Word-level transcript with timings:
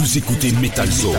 Vous 0.00 0.16
écoutez 0.16 0.50
Metal 0.52 0.90
Zone, 0.90 1.14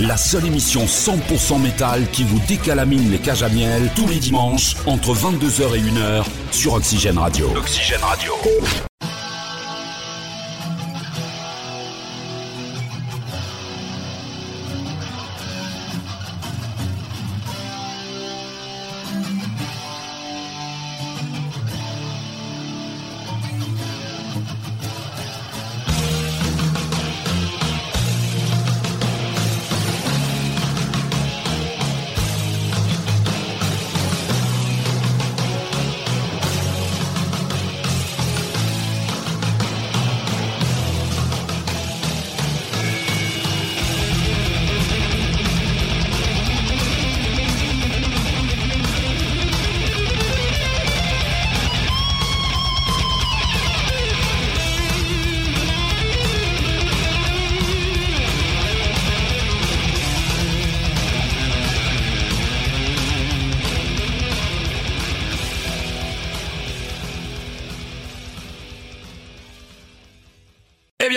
la 0.00 0.16
seule 0.16 0.46
émission 0.46 0.86
100% 0.86 1.62
métal 1.62 2.10
qui 2.10 2.24
vous 2.24 2.40
décalamine 2.48 3.08
les 3.12 3.20
cages 3.20 3.44
à 3.44 3.48
miel 3.48 3.88
tous 3.94 4.08
les 4.08 4.16
dimanches 4.16 4.74
entre 4.86 5.14
22h 5.14 5.76
et 5.76 5.80
1h 5.80 6.24
sur 6.50 6.72
Oxygène 6.72 7.18
Radio. 7.18 7.52
Oxygène 7.56 8.02
Radio. 8.02 8.32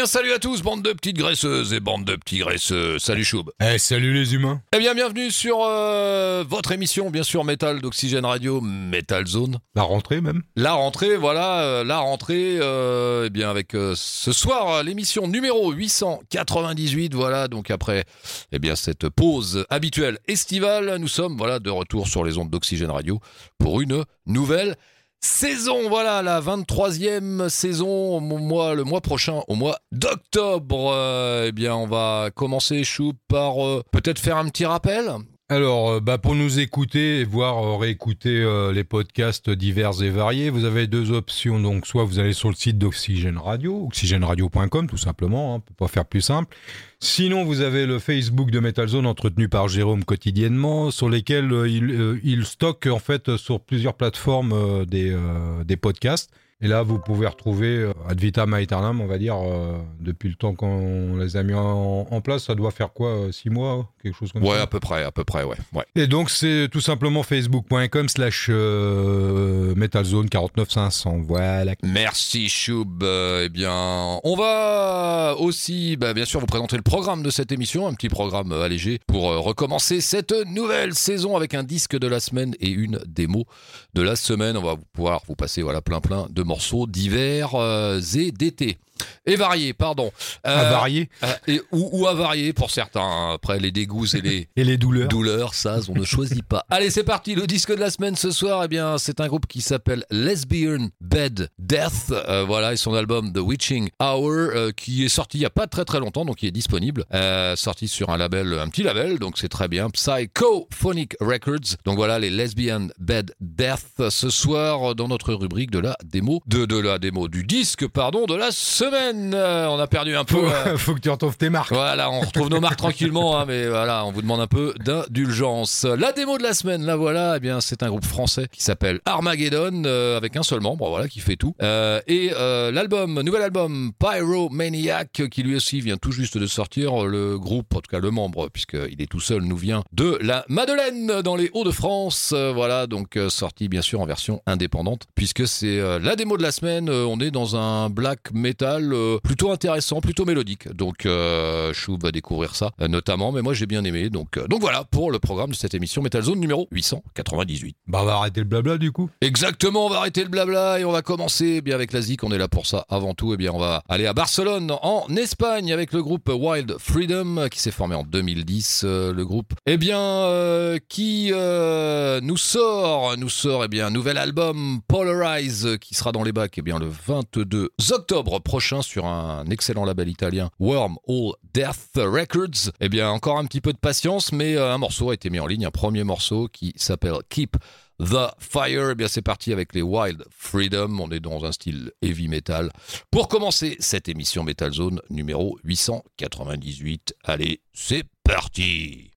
Salut 0.08 0.32
à 0.32 0.40
tous, 0.40 0.62
bande 0.62 0.84
de 0.84 0.94
petites 0.94 1.18
graisseuses 1.18 1.74
et 1.74 1.82
bande 1.82 2.06
de 2.06 2.16
petits 2.16 2.38
graisseux. 2.38 2.98
Salut 2.98 3.26
Choub. 3.26 3.52
Eh, 3.62 3.78
salut 3.78 4.14
les 4.14 4.34
humains. 4.34 4.62
Eh 4.74 4.80
bien, 4.80 4.94
bienvenue 4.94 5.32
sur 5.32 5.58
euh, 5.62 6.46
votre 6.48 6.72
émission, 6.72 7.10
bien 7.10 7.24
sûr, 7.24 7.44
Métal 7.44 7.82
d'Oxygène 7.82 8.26
Radio, 8.26 8.62
Metal 8.62 9.28
Zone. 9.28 9.60
La 9.76 9.82
rentrée 9.82 10.22
même. 10.22 10.44
La 10.56 10.74
rentrée, 10.74 11.18
voilà, 11.18 11.62
euh, 11.62 11.84
la 11.84 11.98
rentrée, 11.98 12.58
euh, 12.62 13.26
eh 13.28 13.30
bien, 13.30 13.50
avec 13.50 13.74
ce 13.74 14.32
soir, 14.32 14.82
l'émission 14.82 15.28
numéro 15.28 15.74
898, 15.74 17.14
voilà, 17.14 17.50
donc 17.50 17.70
après, 17.70 18.06
eh 18.54 18.60
bien, 18.60 18.78
cette 18.78 19.10
pause 19.10 19.66
habituelle 19.70 20.20
estivale, 20.30 20.96
nous 21.00 21.10
sommes, 21.10 21.36
voilà, 21.36 21.60
de 21.60 21.70
retour 21.70 22.08
sur 22.08 22.24
les 22.24 22.38
ondes 22.38 22.50
d'Oxygène 22.50 22.92
Radio 22.92 23.20
pour 23.58 23.82
une 23.82 24.06
nouvelle 24.26 24.78
saison, 25.22 25.90
voilà, 25.90 26.22
la 26.22 26.42
23e 26.42 27.50
saison, 27.50 28.20
mois, 28.20 28.76
le 28.76 28.84
mois 28.84 29.02
prochain, 29.02 29.42
au 29.48 29.56
mois 29.56 29.78
d'octobre. 29.92 30.92
Euh, 30.94 31.46
eh 31.48 31.52
bien, 31.52 31.76
on 31.76 31.88
va 31.88 32.30
commencer, 32.34 32.84
Chou, 32.84 33.14
par 33.28 33.66
euh, 33.66 33.84
peut-être 33.92 34.20
faire 34.20 34.38
un 34.38 34.46
petit 34.46 34.66
rappel. 34.66 35.12
Alors, 35.50 35.92
euh, 35.92 36.00
bah, 36.02 36.18
pour 36.18 36.36
nous 36.36 36.60
écouter 36.60 37.22
et 37.22 37.24
voir 37.24 37.64
euh, 37.64 37.78
réécouter 37.78 38.42
euh, 38.44 38.74
les 38.74 38.84
podcasts 38.84 39.50
divers 39.50 40.04
et 40.04 40.10
variés, 40.10 40.50
vous 40.50 40.66
avez 40.66 40.88
deux 40.88 41.12
options. 41.14 41.58
Donc, 41.58 41.88
soit 41.88 42.04
vous 42.04 42.20
allez 42.20 42.34
sur 42.34 42.50
le 42.50 42.56
site 42.56 42.78
d'Oxygène 42.78 43.38
Radio, 43.38 43.86
oxygèneradio.com 43.86 44.88
tout 44.88 44.98
simplement, 44.98 45.54
hein, 45.54 45.58
on 45.58 45.60
peut 45.62 45.74
pas 45.74 45.88
faire 45.88 46.04
plus 46.04 46.20
simple. 46.20 46.54
Sinon, 47.00 47.46
vous 47.46 47.62
avez 47.62 47.86
le 47.86 47.98
Facebook 47.98 48.52
de 48.52 48.60
Metal 48.60 48.90
Zone 48.90 49.06
entretenu 49.06 49.48
par 49.48 49.70
Jérôme 49.70 50.04
quotidiennement, 50.04 50.92
sur 50.92 51.08
lesquels 51.08 51.54
il, 51.68 52.20
il 52.26 52.46
stocke 52.46 52.88
en 52.88 53.00
fait 53.00 53.38
sur 53.38 53.62
plusieurs 53.62 53.94
plateformes 53.94 54.86
des, 54.86 55.16
des 55.64 55.78
podcasts. 55.78 56.30
Et 56.60 56.68
là, 56.68 56.82
vous 56.82 56.98
pouvez 56.98 57.28
retrouver 57.28 57.68
euh, 57.78 57.94
Ad 58.10 58.20
vitam 58.20 58.52
aeternam, 58.56 59.00
on 59.00 59.06
va 59.06 59.20
dire, 59.20 59.36
euh, 59.38 59.78
depuis 60.00 60.28
le 60.28 60.34
temps 60.34 60.56
qu'on 60.56 61.16
les 61.18 61.38
a 61.38 61.44
mis 61.44 61.54
en, 61.54 62.08
en 62.10 62.22
place. 62.22 62.46
Ça 62.46 62.56
doit 62.56 62.72
faire 62.72 62.94
quoi, 62.94 63.10
euh, 63.10 63.32
six 63.32 63.52
mois, 63.52 63.92
quelque 64.02 64.16
chose 64.18 64.32
comme 64.32 64.44
Ouais, 64.44 64.56
ça 64.56 64.64
à 64.64 64.68
peu 64.68 64.80
près, 64.80 65.04
à 65.04 65.12
peu 65.12 65.24
près, 65.24 65.44
ouais. 65.44 65.56
ouais. 65.74 65.86
Et 65.96 66.08
donc, 66.08 66.32
c'est 66.32 66.68
tout 66.72 66.82
simplement 66.82 67.22
facebook.com 67.22 68.10
slash 68.10 68.48
euh, 68.50 69.76
metalzone 69.76 70.30
49500. 70.30 71.22
Voilà. 71.28 71.74
Merci 71.84 72.50
Choub. 72.50 73.04
Euh, 73.04 73.44
eh 73.46 73.50
bien, 73.50 74.20
on 74.24 74.36
va 74.36 75.36
aussi, 75.38 75.96
bah, 75.96 76.16
bien 76.16 76.26
sûr, 76.26 76.40
vous 76.40 76.48
présenter 76.48 76.76
le 76.76 76.82
programme 76.82 77.22
de 77.22 77.30
cette 77.30 77.52
émission, 77.52 77.86
un 77.86 77.94
petit 77.94 78.10
programme 78.10 78.52
euh, 78.52 78.64
allégé 78.64 79.00
pour 79.06 79.30
euh, 79.30 79.38
recommencer 79.38 80.02
cette 80.02 80.34
nouvelle 80.48 80.96
saison 80.96 81.36
avec 81.36 81.54
un 81.54 81.62
disque 81.64 81.96
de 82.00 82.08
la 82.08 82.20
semaine 82.20 82.56
et 82.60 82.70
une 82.70 83.00
démo 83.06 83.46
de 83.94 84.02
la 84.02 84.16
semaine. 84.16 84.58
On 84.58 84.64
va 84.64 84.76
pouvoir 84.94 85.22
vous 85.28 85.36
passer 85.36 85.62
voilà 85.62 85.82
plein 85.82 86.00
plein 86.02 86.26
de 86.32 86.47
morceaux 86.48 86.88
divers 86.88 87.54
euh, 87.56 88.00
et 88.16 88.32
d'été. 88.32 88.78
Et 89.26 89.36
variés, 89.36 89.74
pardon. 89.74 90.12
À 90.44 90.62
Euh, 90.62 90.70
varier. 90.70 91.10
euh, 91.24 91.34
et, 91.48 91.62
ou, 91.72 91.90
ou 91.92 92.08
à 92.08 92.14
varier 92.14 92.54
pour 92.54 92.72
certains. 92.72 93.34
Après, 93.34 93.60
les 93.60 93.72
dégoûts 93.72 94.06
et 94.16 94.22
les, 94.22 94.50
Et 94.56 94.64
les 94.64 94.78
douleurs. 94.78 95.08
Douleur, 95.08 95.54
ça, 95.54 95.80
on 95.90 95.94
ne 95.94 96.06
choisit 96.06 96.44
pas. 96.44 96.66
Allez, 96.70 96.90
c'est 96.90 97.04
parti. 97.04 97.36
Le 97.36 97.46
disque 97.48 97.70
de 97.74 97.80
la 97.80 97.90
semaine 97.92 98.16
ce 98.16 98.32
soir, 98.32 98.64
eh 98.64 98.68
bien, 98.68 98.98
c'est 98.98 99.20
un 99.22 99.28
groupe 99.28 99.48
qui 99.48 99.62
s'appelle 99.62 100.04
Lesbian 100.10 100.90
Bed 101.02 101.50
Death. 101.60 102.12
Euh, 102.12 102.44
voilà, 102.46 102.74
et 102.74 102.78
son 102.78 102.94
album 102.94 103.32
The 103.34 103.40
Witching 103.40 103.90
Hour, 104.02 104.32
euh, 104.32 104.72
qui 104.72 105.04
est 105.06 105.10
sorti 105.10 105.38
il 105.38 105.42
y 105.42 105.46
a 105.46 105.50
pas 105.50 105.68
très 105.68 105.86
très 105.86 106.00
longtemps, 106.00 106.26
donc 106.26 106.42
il 106.44 106.48
est 106.48 106.52
disponible. 106.52 107.06
Euh, 107.14 107.56
sorti 107.56 107.88
sur 107.88 108.10
un 108.10 108.18
label, 108.18 108.58
un 108.60 108.68
petit 108.70 108.84
label, 108.84 109.20
donc 109.20 109.38
c'est 109.38 109.50
très 109.50 109.68
bien. 109.68 109.90
Psychophonic 109.90 111.16
Records. 111.20 111.78
Donc 111.86 111.96
voilà, 111.98 112.20
les 112.20 112.30
Lesbian 112.30 112.88
Bed 113.00 113.34
Death 113.42 114.10
ce 114.10 114.30
soir 114.30 114.96
dans 114.96 115.08
notre 115.08 115.34
rubrique 115.34 115.72
de 115.72 115.80
la 115.80 115.98
démo, 116.06 116.42
de, 116.48 116.66
de 116.66 116.78
la 116.78 116.98
démo 117.00 117.28
du 117.28 117.44
disque, 117.44 117.88
pardon, 117.88 118.26
de 118.26 118.36
la 118.36 118.52
semaine. 118.52 118.87
Euh, 118.94 119.68
on 119.68 119.80
a 119.80 119.88
perdu 119.88 120.16
un 120.16 120.24
peu. 120.24 120.36
Faut, 120.36 120.46
euh, 120.46 120.78
faut 120.78 120.96
que 120.96 121.00
tu 121.00 121.10
retrouves 121.10 121.38
tes 121.38 121.50
marques. 121.50 121.72
voilà, 121.72 122.10
on 122.12 122.22
retrouve 122.22 122.50
nos 122.50 122.60
marques 122.60 122.78
tranquillement, 122.78 123.38
hein, 123.38 123.46
mais 123.48 123.68
voilà, 123.68 124.06
on 124.06 124.12
vous 124.12 124.22
demande 124.22 124.42
un 124.42 124.48
peu 124.48 124.74
d'indulgence. 124.84 125.86
La 125.86 126.12
démo 126.12 126.38
de 126.38 126.44
la 126.44 126.54
semaine, 126.54 126.86
la 126.86 126.96
voilà, 126.96 127.36
eh 127.38 127.40
bien, 127.40 127.62
c'est 127.62 127.84
un 127.84 127.90
groupe 127.90 128.06
français 128.06 128.48
qui 128.52 128.64
s'appelle 128.64 129.00
Armageddon, 129.06 129.84
euh, 129.86 130.18
avec 130.18 130.36
un 130.36 130.44
seul 130.44 130.62
membre, 130.62 130.90
voilà, 130.90 131.08
qui 131.08 131.20
fait 131.20 131.36
tout. 131.36 131.56
Et 131.62 132.32
l'album, 132.38 133.22
nouvel 133.22 133.42
album 133.42 133.92
Pyromaniac, 134.00 135.24
qui 135.30 135.44
lui 135.44 135.56
aussi 135.56 135.82
vient 135.82 135.98
tout 135.98 136.12
juste 136.12 136.38
de 136.38 136.48
sortir. 136.48 137.06
Le 137.06 137.38
groupe, 137.38 137.76
en 137.76 137.82
tout 137.82 137.90
cas 137.90 138.00
le 138.00 138.12
membre, 138.12 138.50
puisqu'il 138.50 139.02
est 139.02 139.10
tout 139.10 139.20
seul, 139.20 139.42
nous 139.42 139.58
vient 139.58 139.84
de 139.94 140.18
la 140.22 140.46
Madeleine, 140.48 141.22
dans 141.22 141.36
les 141.36 141.50
Hauts-de-France. 141.54 142.34
Voilà, 142.54 142.88
donc 142.88 143.18
sorti 143.30 143.68
bien 143.68 143.82
sûr 143.82 144.02
en 144.02 144.06
version 144.06 144.42
indépendante, 144.46 145.04
puisque 145.16 145.48
c'est 145.48 145.80
la 146.00 146.16
démo 146.16 146.38
de 146.38 146.44
la 146.44 146.52
semaine. 146.52 146.90
On 146.90 147.20
est 147.20 147.32
dans 147.32 147.56
un 147.56 147.90
black 147.90 148.32
metal 148.34 148.77
euh, 148.84 149.20
plutôt 149.24 149.52
intéressant, 149.52 150.02
plutôt 150.02 150.26
mélodique. 150.26 150.72
Donc, 150.74 151.06
euh, 151.06 151.74
Chou 151.74 151.98
va 152.02 152.12
découvrir 152.12 152.56
ça 152.56 152.72
euh, 152.82 152.88
notamment, 152.88 153.32
mais 153.32 153.42
moi 153.42 153.54
j'ai 153.54 153.66
bien 153.66 153.84
aimé. 153.84 154.10
Donc, 154.10 154.40
donc 154.48 154.62
voilà 154.62 154.84
pour 154.84 155.12
le 155.12 155.20
programme 155.20 155.52
de 155.52 155.56
cette 155.56 155.74
émission 155.74 156.02
Metal 156.02 156.22
Zone 156.22 156.40
numéro 156.40 156.68
898. 156.72 157.76
Bah, 157.88 158.00
on 158.02 158.06
va 158.06 158.16
arrêter 158.16 158.42
le 158.42 158.46
blabla 158.46 158.78
du 158.78 158.92
coup. 158.92 159.10
Exactement, 159.22 159.86
on 159.86 159.90
va 159.90 159.98
arrêter 160.00 160.24
le 160.24 160.30
blabla 160.30 160.80
et 160.80 160.86
on 160.86 160.92
va 160.92 161.02
commencer 161.02 161.56
eh 161.58 161.62
bien 161.62 161.76
avec 161.76 161.94
la 161.94 162.02
zik, 162.02 162.24
on 162.24 162.32
est 162.32 162.38
là 162.38 162.48
pour 162.48 162.66
ça 162.66 162.86
avant 162.90 163.14
tout. 163.14 163.34
Eh 163.34 163.38
bien, 163.38 163.52
on 163.54 163.60
va 163.60 163.84
aller 163.90 164.06
à 164.06 164.14
Barcelone 164.14 164.72
en 164.82 165.08
Espagne 165.16 165.72
avec 165.72 165.94
le 165.94 166.04
groupe 166.04 166.30
Wild 166.30 166.76
Freedom 166.80 167.48
qui 167.50 167.60
s'est 167.60 167.72
formé 167.72 167.96
en 167.96 168.04
2010. 168.04 168.68
euh, 168.84 169.14
le 169.14 169.26
groupe, 169.26 169.54
eh 169.66 169.78
bien, 169.78 170.00
euh, 170.00 170.80
qui 170.90 171.30
euh, 171.32 172.20
nous 172.22 172.38
sort, 172.38 173.18
nous 173.18 173.30
sort 173.30 173.64
eh 173.64 173.68
bien 173.68 173.88
un 173.88 173.90
nouvel 173.90 174.18
album 174.18 174.82
Polarize 174.88 175.78
qui 175.80 175.96
sera 175.96 176.12
dans 176.12 176.24
les 176.24 176.32
bacs 176.32 176.58
eh 176.58 176.62
bien 176.62 176.80
le 176.80 176.88
22 176.88 177.72
octobre 177.92 178.40
prochain 178.40 178.67
sur 178.82 179.06
un 179.06 179.46
excellent 179.46 179.86
label 179.86 180.10
italien 180.10 180.50
Worm 180.60 180.98
All 181.08 181.34
Death 181.54 181.92
Records. 181.96 182.72
Eh 182.80 182.90
bien, 182.90 183.10
encore 183.10 183.38
un 183.38 183.46
petit 183.46 183.62
peu 183.62 183.72
de 183.72 183.78
patience, 183.78 184.32
mais 184.32 184.56
euh, 184.56 184.74
un 184.74 184.78
morceau 184.78 185.10
a 185.10 185.14
été 185.14 185.30
mis 185.30 185.40
en 185.40 185.48
ligne, 185.48 185.66
un 185.66 185.72
premier 185.72 186.04
morceau 186.04 186.50
qui 186.52 186.74
s'appelle 186.76 187.18
Keep 187.30 187.58
The 188.00 188.30
Fire, 188.40 188.92
eh 188.92 188.96
bien 188.96 189.08
c'est 189.08 189.24
parti 189.24 189.52
avec 189.52 189.74
les 189.74 189.82
Wild 189.82 190.24
Freedom, 190.30 191.00
on 191.00 191.10
est 191.12 191.20
dans 191.20 191.46
un 191.46 191.52
style 191.52 191.92
heavy 192.02 192.28
metal. 192.28 192.72
Pour 193.10 193.28
commencer 193.28 193.76
cette 193.80 194.08
émission 194.08 194.44
Metal 194.44 194.72
Zone 194.72 195.02
numéro 195.10 195.58
898, 195.64 197.16
allez, 197.24 197.62
c'est 197.74 198.04
parti 198.24 199.12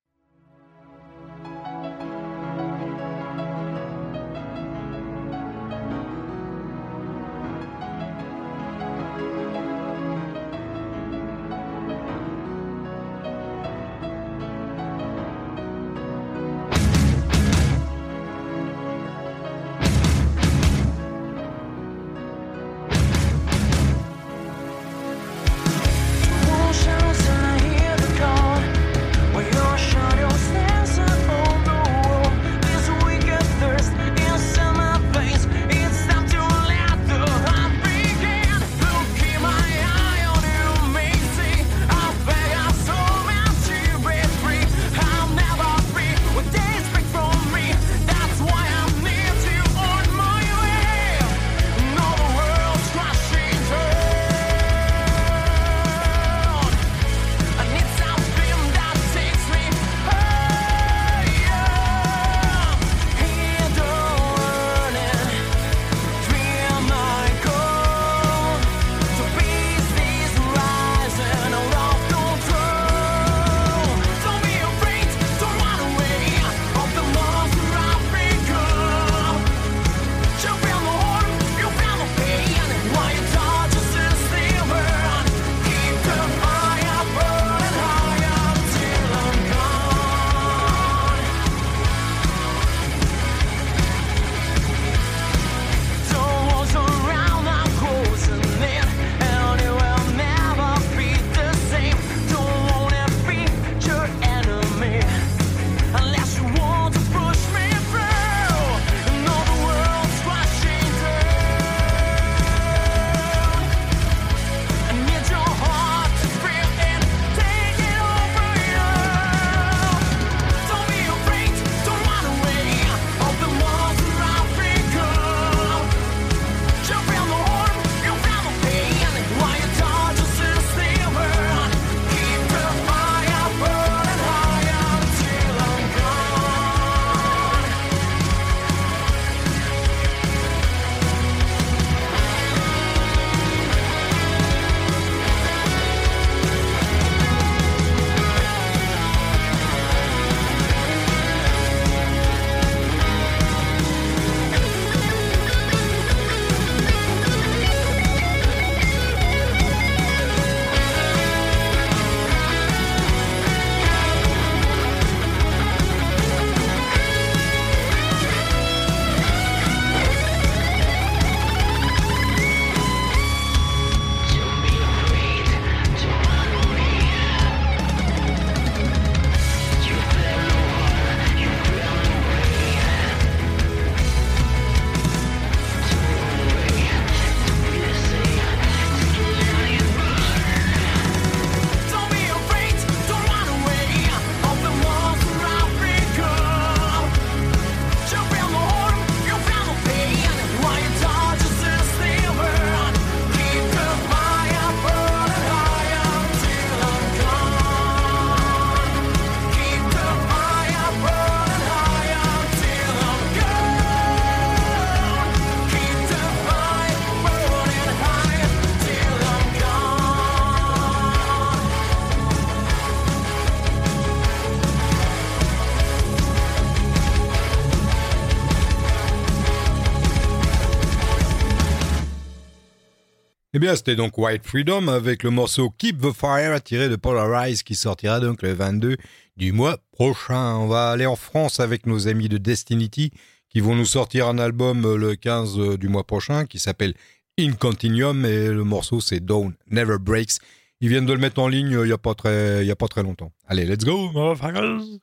bien, 233.61 233.77
c'était 233.77 233.95
donc 233.95 234.17
White 234.17 234.47
Freedom 234.47 234.89
avec 234.89 235.23
le 235.23 235.29
morceau 235.29 235.69
Keep 235.69 236.01
the 236.01 236.13
Fire 236.13 236.61
tiré 236.63 236.89
de 236.89 236.97
Polarize 236.97 237.63
qui 237.63 237.75
sortira 237.75 238.19
donc 238.19 238.43
le 238.43 238.55
22 238.55 238.97
du 239.37 239.53
mois 239.53 239.77
prochain. 239.93 240.57
On 240.57 240.67
va 240.67 240.91
aller 240.91 241.05
en 241.05 241.15
France 241.15 241.61
avec 241.61 241.85
nos 241.85 242.09
amis 242.09 242.31
de 242.31 242.39
Destinity 242.39 243.13
qui 243.51 243.61
vont 243.61 243.77
nous 243.77 243.85
sortir 243.85 244.29
un 244.29 244.39
album 244.39 244.97
le 244.97 245.15
15 245.15 245.77
du 245.79 245.89
mois 245.89 246.05
prochain 246.05 246.47
qui 246.47 246.59
s'appelle 246.59 246.95
In 247.39 247.53
Continuum 247.53 248.25
et 248.25 248.49
le 248.49 248.65
morceau 248.65 249.01
c'est 249.03 249.21
Dawn 249.21 249.53
Never 249.71 249.99
Breaks. 250.01 250.39
Ils 250.81 250.89
viennent 250.89 251.07
de 251.07 251.13
le 251.13 251.19
mettre 251.21 251.43
en 251.43 251.49
ligne 251.49 251.73
il 251.73 251.85
n'y 251.85 251.93
a, 251.93 251.99
pas 251.99 252.15
très, 252.15 252.65
y 252.65 252.71
a 252.71 252.77
pas 252.77 252.89
très 252.89 253.03
longtemps. 253.03 253.31
Allez, 253.47 253.67
let's 253.67 253.85
go, 253.85 254.11
motherfuckers! 254.13 255.01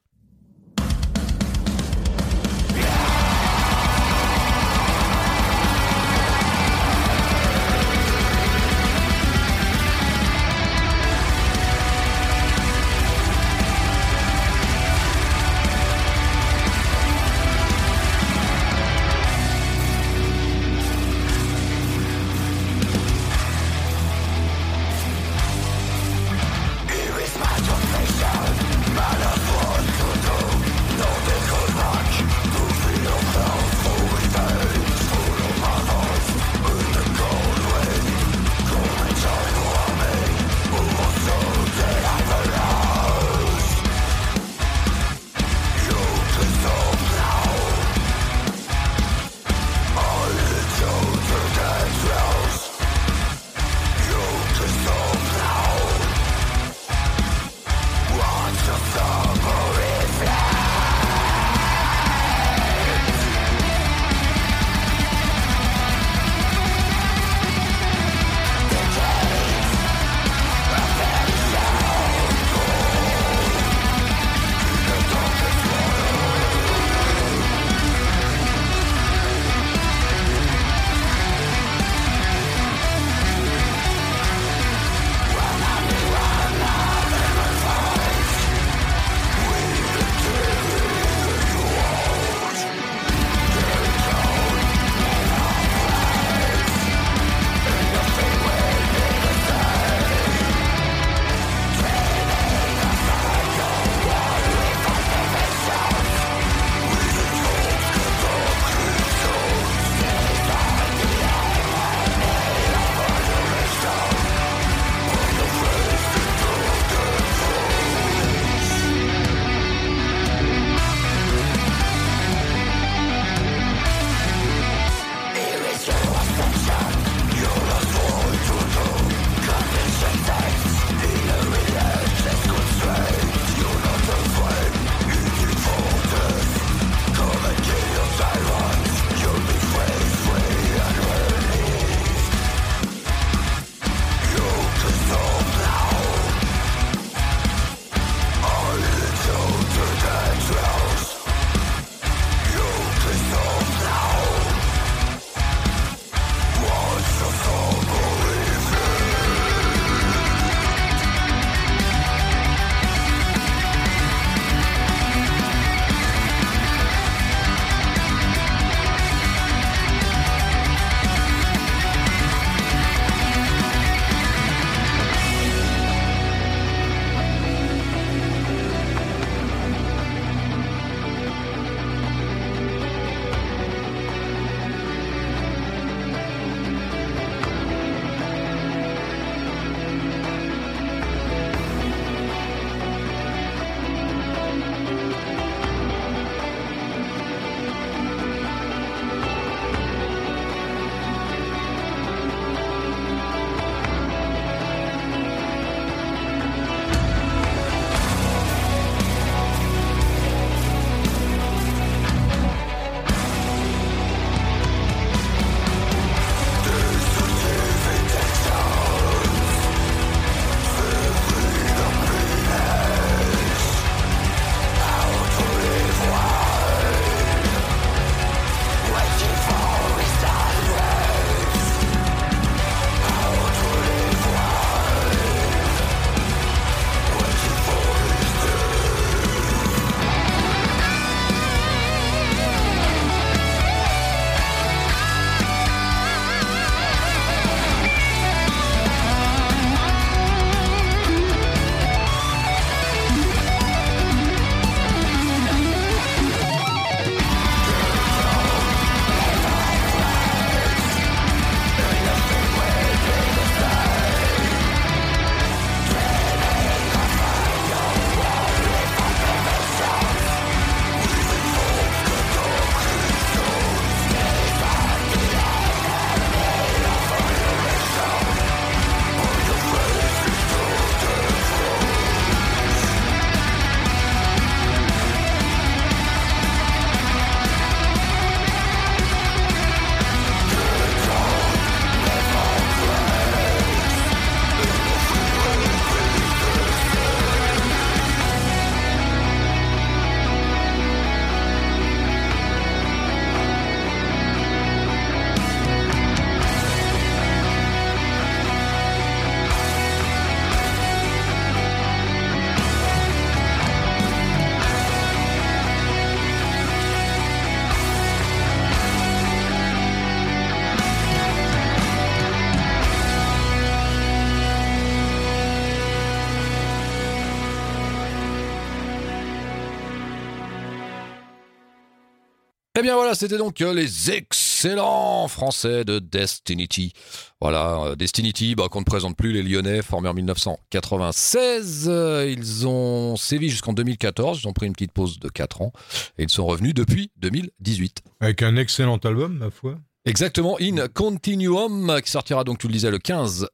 Bien 332.88 332.96
voilà, 332.96 333.16
c'était 333.16 333.38
donc 333.38 333.60
euh, 333.60 333.74
les 333.74 334.12
excellents 334.12 335.28
français 335.28 335.84
de 335.84 336.00
Destinity. 336.00 336.94
Voilà, 337.42 337.82
euh, 337.84 337.96
Destinity, 337.98 338.56
bah, 338.56 338.70
qu'on 338.72 338.80
ne 338.80 338.86
présente 338.86 339.18
plus, 339.18 339.34
les 339.34 339.44
Lyonnais, 339.44 339.82
formés 339.82 340.08
en 340.08 340.14
1996. 340.14 341.88
Euh, 341.90 342.34
ils 342.34 342.66
ont 342.66 343.18
sévi 343.18 343.50
jusqu'en 343.50 343.74
2014, 343.74 344.40
ils 344.42 344.48
ont 344.48 344.54
pris 344.54 344.68
une 344.68 344.72
petite 344.72 344.94
pause 344.94 345.20
de 345.20 345.28
4 345.28 345.64
ans, 345.64 345.74
et 346.18 346.24
ils 346.24 346.30
sont 346.30 346.46
revenus 346.46 346.74
depuis 346.74 347.12
2018. 347.18 348.04
Avec 348.22 348.42
un 348.42 348.56
excellent 348.56 349.00
album, 349.00 349.38
ma 349.38 349.52
foi. 349.52 349.76
Exactement, 350.06 350.56
In 350.62 350.88
Continuum, 350.88 352.00
qui 352.02 352.10
sortira 352.10 352.46
donc, 352.46 352.60
tu 352.60 352.68
le 352.68 352.74
disais, 352.74 352.90
le 352.90 353.00
15 353.00 353.50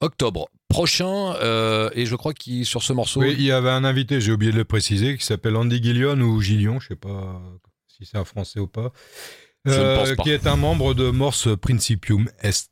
octobre 0.00 0.48
prochain. 0.68 1.32
et 1.94 2.04
je 2.04 2.16
crois 2.16 2.34
qu'il 2.34 2.66
sur 2.66 2.82
ce 2.82 2.92
morceau. 2.92 3.20
Oui, 3.20 3.34
il 3.38 3.44
y 3.44 3.50
avait 3.50 3.70
un 3.70 3.84
invité, 3.84 4.20
j'ai 4.20 4.32
oublié 4.32 4.52
de 4.52 4.58
le 4.58 4.66
préciser, 4.66 5.16
qui 5.16 5.24
s'appelle 5.24 5.56
Andy 5.56 5.82
Gillion 5.82 6.20
ou 6.20 6.38
Gillion, 6.42 6.80
je 6.80 6.88
sais 6.88 6.96
pas 6.96 7.40
si 7.96 8.06
c'est 8.06 8.18
un 8.18 8.24
français 8.24 8.60
ou 8.60 8.66
pas, 8.66 8.92
euh, 9.68 10.14
qui 10.16 10.30
est 10.30 10.46
un 10.46 10.56
membre 10.56 10.94
de 10.94 11.10
Morse 11.10 11.48
Principium 11.56 12.28
Est. 12.42 12.70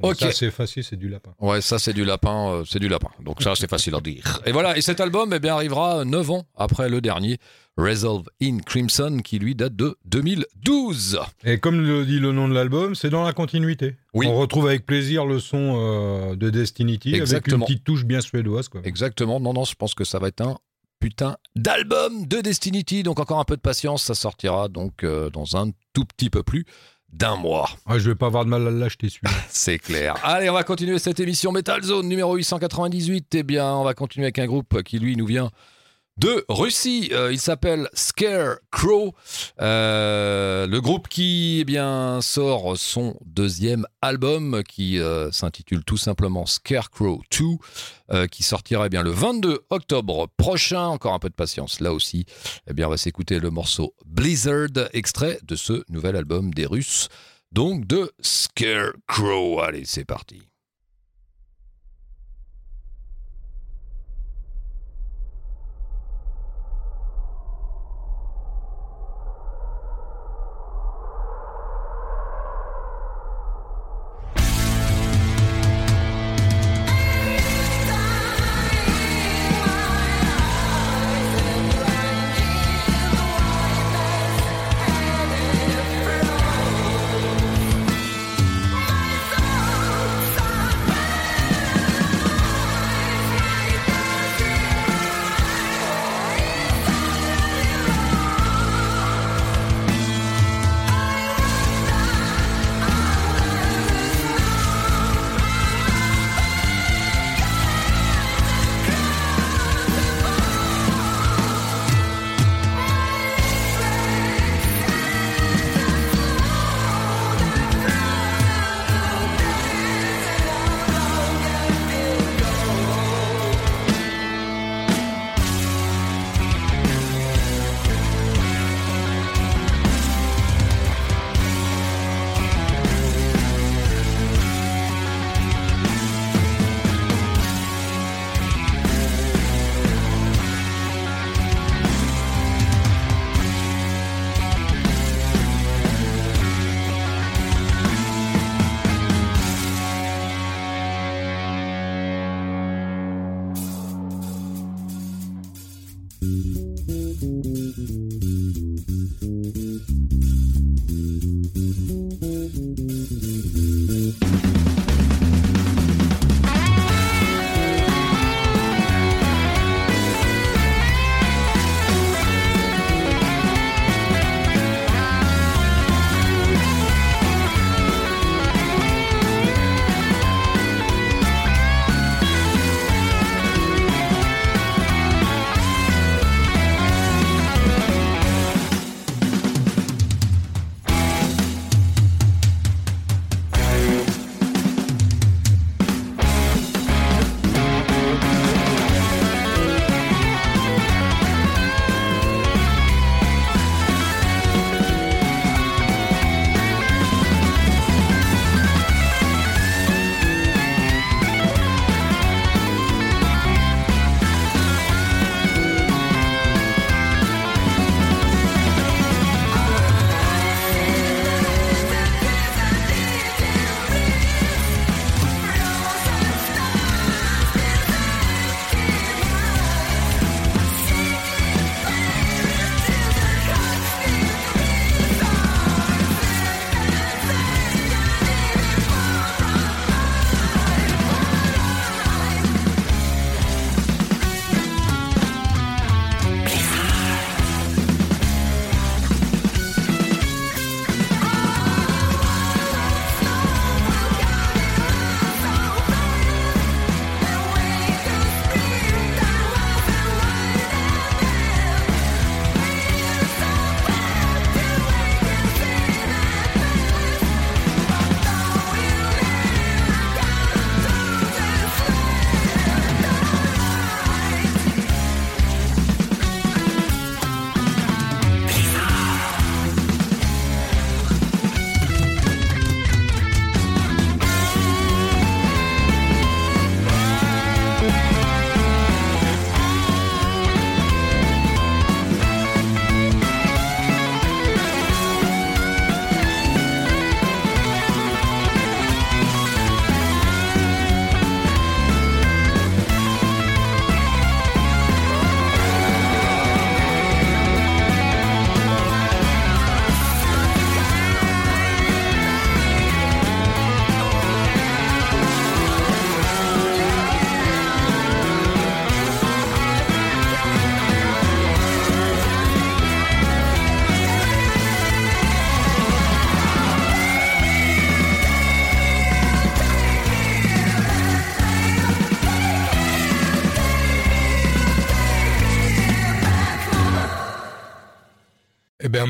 ok. 0.00 0.16
Ça 0.16 0.32
c'est 0.32 0.50
facile, 0.50 0.84
c'est 0.84 0.96
du 0.96 1.08
lapin. 1.08 1.34
Ouais, 1.40 1.60
ça 1.60 1.78
c'est 1.78 1.92
du 1.92 2.04
lapin, 2.04 2.50
euh, 2.50 2.64
c'est 2.64 2.78
du 2.78 2.88
lapin. 2.88 3.10
Donc 3.20 3.42
ça 3.42 3.54
c'est 3.56 3.68
facile 3.68 3.94
à 3.94 4.00
dire. 4.00 4.40
Et 4.46 4.52
voilà, 4.52 4.76
et 4.76 4.80
cet 4.80 5.00
album 5.00 5.32
eh 5.34 5.40
bien, 5.40 5.54
arrivera 5.54 6.04
9 6.04 6.30
ans 6.30 6.46
après 6.56 6.88
le 6.88 7.00
dernier, 7.00 7.38
Resolve 7.76 8.26
in 8.40 8.58
Crimson, 8.58 9.18
qui 9.24 9.40
lui 9.40 9.56
date 9.56 9.74
de 9.74 9.96
2012. 10.04 11.18
Et 11.44 11.58
comme 11.58 11.80
le 11.80 12.04
dit 12.04 12.20
le 12.20 12.30
nom 12.30 12.48
de 12.48 12.54
l'album, 12.54 12.94
c'est 12.94 13.10
dans 13.10 13.24
la 13.24 13.32
continuité. 13.32 13.96
Oui. 14.12 14.26
On 14.28 14.36
retrouve 14.36 14.68
avec 14.68 14.86
plaisir 14.86 15.26
le 15.26 15.40
son 15.40 15.74
euh, 15.76 16.36
de 16.36 16.48
Destinity 16.50 17.20
avec 17.20 17.48
une 17.48 17.60
petite 17.60 17.82
touche 17.82 18.04
bien 18.04 18.20
suédoise. 18.20 18.68
Quoi. 18.68 18.82
Exactement. 18.84 19.40
Non, 19.40 19.52
non, 19.52 19.64
je 19.64 19.74
pense 19.74 19.94
que 19.94 20.04
ça 20.04 20.20
va 20.20 20.28
être 20.28 20.42
un 20.42 20.58
putain 21.00 21.36
d'album 21.56 22.26
de 22.26 22.40
Destinity. 22.40 23.02
Donc 23.02 23.20
encore 23.20 23.40
un 23.40 23.44
peu 23.44 23.56
de 23.56 23.60
patience, 23.60 24.04
ça 24.04 24.14
sortira 24.14 24.68
donc 24.68 25.04
euh, 25.04 25.30
dans 25.30 25.56
un 25.56 25.70
tout 25.92 26.04
petit 26.04 26.30
peu 26.30 26.42
plus 26.42 26.64
d'un 27.12 27.36
mois. 27.36 27.70
Ah, 27.86 27.98
je 27.98 28.10
vais 28.10 28.16
pas 28.16 28.26
avoir 28.26 28.44
de 28.44 28.50
mal 28.50 28.66
à 28.66 28.70
l'acheter 28.70 29.08
celui-là. 29.08 29.30
C'est 29.48 29.78
clair. 29.78 30.16
Allez, 30.24 30.50
on 30.50 30.54
va 30.54 30.64
continuer 30.64 30.98
cette 30.98 31.20
émission 31.20 31.52
Metal 31.52 31.82
Zone 31.82 32.08
numéro 32.08 32.34
898. 32.34 33.34
Eh 33.34 33.42
bien, 33.42 33.72
on 33.74 33.84
va 33.84 33.94
continuer 33.94 34.26
avec 34.26 34.38
un 34.38 34.46
groupe 34.46 34.82
qui 34.82 34.98
lui 34.98 35.16
nous 35.16 35.26
vient 35.26 35.50
de 36.16 36.44
Russie. 36.48 37.10
Euh, 37.12 37.32
il 37.32 37.40
s'appelle 37.40 37.88
Scarecrow. 37.92 39.14
Euh, 39.60 40.66
le 40.66 40.80
groupe 40.80 41.08
qui 41.08 41.58
eh 41.60 41.64
bien, 41.64 42.20
sort 42.20 42.76
son 42.76 43.16
deuxième 43.24 43.86
album 44.00 44.62
qui 44.68 44.98
euh, 44.98 45.30
s'intitule 45.32 45.84
tout 45.84 45.96
simplement 45.96 46.46
Scarecrow 46.46 47.22
2, 48.10 48.26
qui 48.28 48.42
sortira 48.42 48.86
eh 48.86 48.88
bien, 48.88 49.02
le 49.02 49.10
22 49.10 49.60
octobre 49.70 50.28
prochain. 50.36 50.86
Encore 50.86 51.14
un 51.14 51.18
peu 51.18 51.28
de 51.28 51.34
patience 51.34 51.80
là 51.80 51.92
aussi. 51.92 52.26
Eh 52.68 52.74
bien, 52.74 52.86
on 52.86 52.90
va 52.90 52.96
s'écouter 52.96 53.40
le 53.40 53.50
morceau 53.50 53.94
Blizzard, 54.06 54.88
extrait 54.92 55.38
de 55.42 55.56
ce 55.56 55.84
nouvel 55.88 56.16
album 56.16 56.52
des 56.54 56.66
Russes, 56.66 57.08
donc 57.52 57.86
de 57.86 58.12
Scarecrow. 58.20 59.60
Allez, 59.60 59.84
c'est 59.84 60.04
parti. 60.04 60.42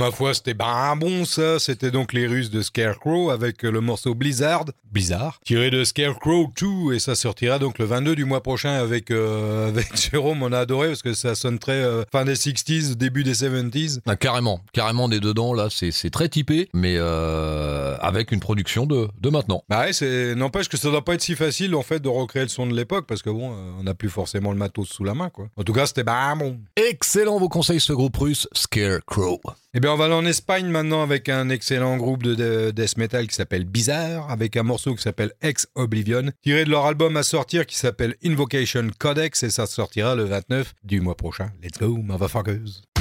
Ma 0.05 0.11
foi, 0.11 0.35
c'était 0.35 0.53
ben 0.53 0.97
bon 0.97 1.25
ça. 1.25 1.59
C'était 1.59 1.91
donc 1.91 2.13
les 2.13 2.27
Russes 2.27 2.51
de 2.51 2.61
Scarecrow 2.61 3.31
avec 3.31 3.63
le 3.63 3.81
morceau 3.81 4.15
Blizzard, 4.15 4.67
Blizzard, 4.93 5.41
tiré 5.47 5.71
de 5.71 5.83
Scarecrow 5.83 6.53
2 6.61 6.93
et 6.93 6.99
ça 6.99 7.15
sortira 7.15 7.59
donc 7.59 7.79
le 7.79 7.87
22 7.87 8.15
du 8.15 8.27
mois 8.27 8.43
prochain 8.43 8.75
avec 8.75 9.11
euh, 9.11 9.69
avec 9.71 9.97
Jérôme. 9.97 10.43
On 10.43 10.53
a 10.53 10.59
adoré 10.59 10.89
parce 10.89 11.01
que 11.01 11.15
ça 11.15 11.35
sonne 11.35 11.59
très 11.59 11.83
euh, 11.83 12.05
fin 12.13 12.27
des 12.27 12.35
60s, 12.35 12.97
début 12.97 13.25
des 13.25 13.33
70s. 13.33 14.01
Ah, 14.05 14.15
carrément, 14.17 14.61
carrément 14.75 15.09
des 15.09 15.21
dedans 15.21 15.55
là, 15.55 15.69
c'est 15.71 16.11
très 16.11 16.29
typé, 16.29 16.69
mais 16.75 16.97
euh, 16.99 17.97
avec 18.01 18.31
une 18.31 18.41
production 18.41 18.85
de 18.85 19.09
de 19.19 19.31
maintenant. 19.31 19.65
Bah 19.71 19.87
ouais, 19.87 19.95
c'est 19.95 20.35
n'empêche 20.35 20.69
que 20.69 20.77
ça 20.77 20.91
doit 20.91 21.05
pas 21.05 21.15
être 21.15 21.23
si 21.23 21.35
facile 21.35 21.75
en 21.75 21.83
fait 21.83 22.01
de 22.01 22.11
recréer 22.11 22.43
le 22.43 22.49
son 22.49 22.67
de 22.67 22.75
l'époque 22.75 23.07
parce 23.07 23.23
que 23.23 23.31
bon, 23.31 23.53
euh, 23.53 23.71
on 23.81 23.85
n'a 23.85 23.95
plus 23.95 24.11
forcément 24.11 24.53
le 24.53 24.59
matos 24.59 24.89
sous 24.89 25.05
la 25.05 25.15
main 25.15 25.31
quoi. 25.31 25.47
En 25.57 25.63
tout 25.63 25.73
cas, 25.73 25.87
c'était 25.87 26.05
ben 26.05 26.37
bon. 26.37 26.59
Excellent 26.77 27.39
vos 27.39 27.49
conseils 27.49 27.81
ce 27.81 27.95
groupe 27.95 28.19
russe 28.19 28.47
Scarecrow. 28.53 29.41
Eh 29.77 29.81
bien, 29.81 29.93
on 29.93 29.97
va 29.97 30.05
aller 30.05 30.15
en 30.15 30.25
Espagne 30.25 30.69
maintenant 30.69 31.03
avec 31.03 31.29
un 31.29 31.49
excellent 31.49 31.97
groupe 31.97 32.23
de, 32.23 32.37
de 32.37 32.71
death 32.71 32.97
metal 32.97 33.27
qui 33.27 33.35
s'appelle 33.35 33.65
Bizarre, 33.65 34.31
avec 34.31 34.57
un 34.57 34.63
morceau 34.63 34.95
qui 34.95 35.03
s'appelle 35.03 35.33
Ex 35.43 35.67
Oblivion, 35.75 36.31
tiré 36.43 36.65
de 36.65 36.71
leur 36.71 36.87
album 36.87 37.17
à 37.17 37.25
sortir 37.25 37.67
qui 37.67 37.77
s'appelle 37.77 38.15
Invocation 38.25 38.87
Codex, 38.97 39.43
et 39.43 39.51
ça 39.51 39.67
sortira 39.67 40.15
le 40.15 40.23
29 40.27 40.75
du 40.85 41.01
mois 41.01 41.17
prochain. 41.17 41.51
Let's 41.61 41.81
go, 41.81 41.97
motherfuckers! 41.97 42.83
Don't 42.83 42.94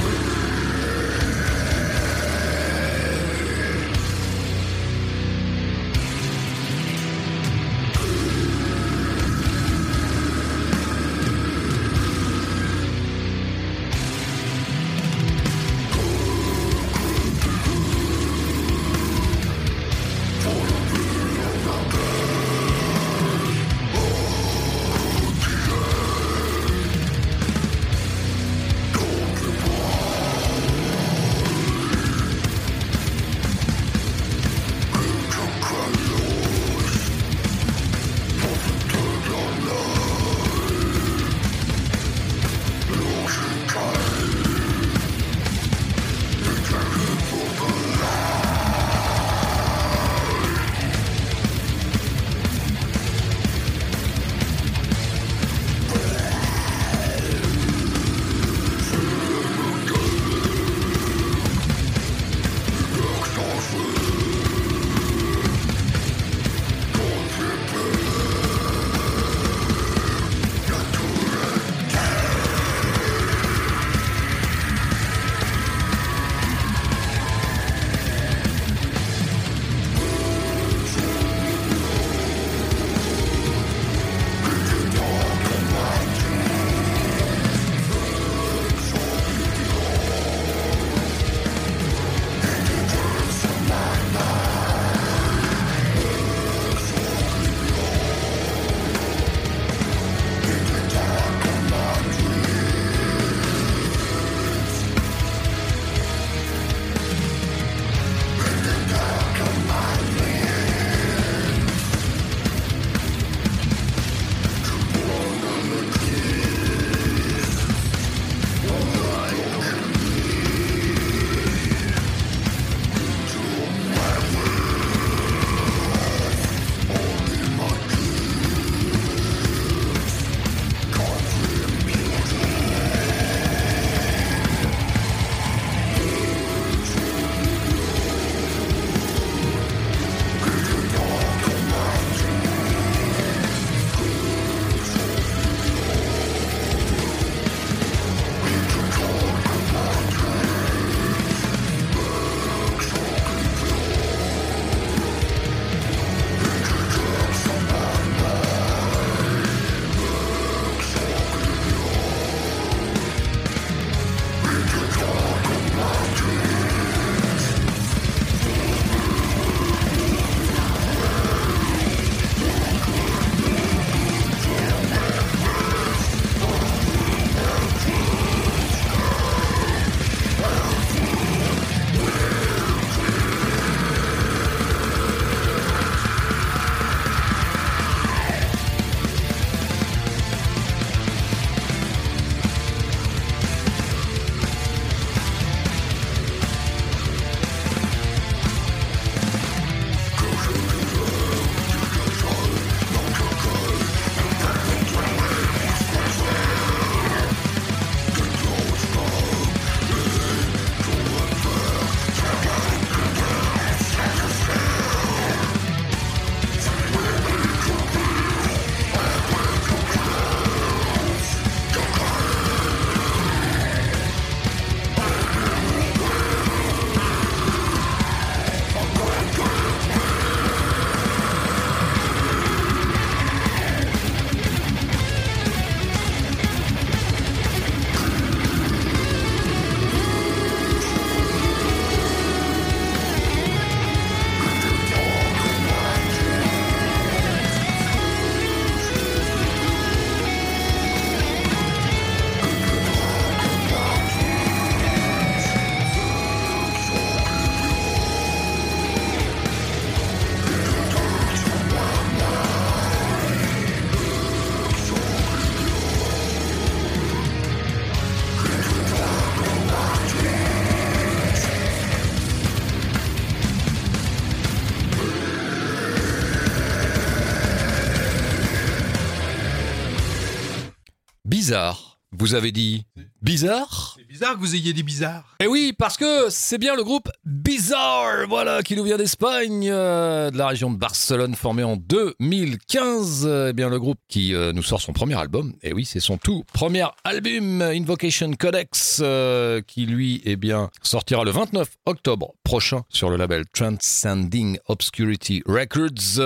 bizarre. 281.44 281.98
Vous 282.12 282.34
avez 282.34 282.52
dit 282.52 282.86
bizarre? 283.20 283.96
C'est 283.98 284.08
bizarre 284.08 284.32
que 284.34 284.38
vous 284.38 284.54
ayez 284.54 284.72
dit 284.72 284.82
bizarre. 284.82 285.36
Eh 285.40 285.46
oui, 285.46 285.74
parce 285.78 285.98
que 285.98 286.30
c'est 286.30 286.56
bien 286.56 286.74
le 286.74 286.82
groupe 286.82 287.10
Bizarre, 287.56 288.26
voilà, 288.28 288.64
qui 288.64 288.74
nous 288.74 288.82
vient 288.82 288.96
d'Espagne, 288.96 289.68
euh, 289.70 290.32
de 290.32 290.36
la 290.36 290.48
région 290.48 290.72
de 290.72 290.76
Barcelone, 290.76 291.36
formé 291.36 291.62
en 291.62 291.76
2015. 291.76 293.28
Eh 293.50 293.52
bien, 293.52 293.68
le 293.68 293.78
groupe 293.78 294.00
qui 294.08 294.34
euh, 294.34 294.52
nous 294.52 294.64
sort 294.64 294.80
son 294.80 294.92
premier 294.92 295.14
album. 295.14 295.52
Eh 295.62 295.72
oui, 295.72 295.84
c'est 295.84 296.00
son 296.00 296.16
tout 296.16 296.42
premier 296.52 296.84
album, 297.04 297.62
Invocation 297.62 298.32
Codex, 298.32 298.98
euh, 299.04 299.60
qui 299.64 299.86
lui, 299.86 300.20
eh 300.24 300.34
bien, 300.34 300.68
sortira 300.82 301.22
le 301.22 301.30
29 301.30 301.68
octobre 301.86 302.34
prochain 302.42 302.82
sur 302.88 303.08
le 303.08 303.16
label 303.16 303.44
Transcending 303.52 304.58
Obscurity 304.66 305.44
Records. 305.46 306.18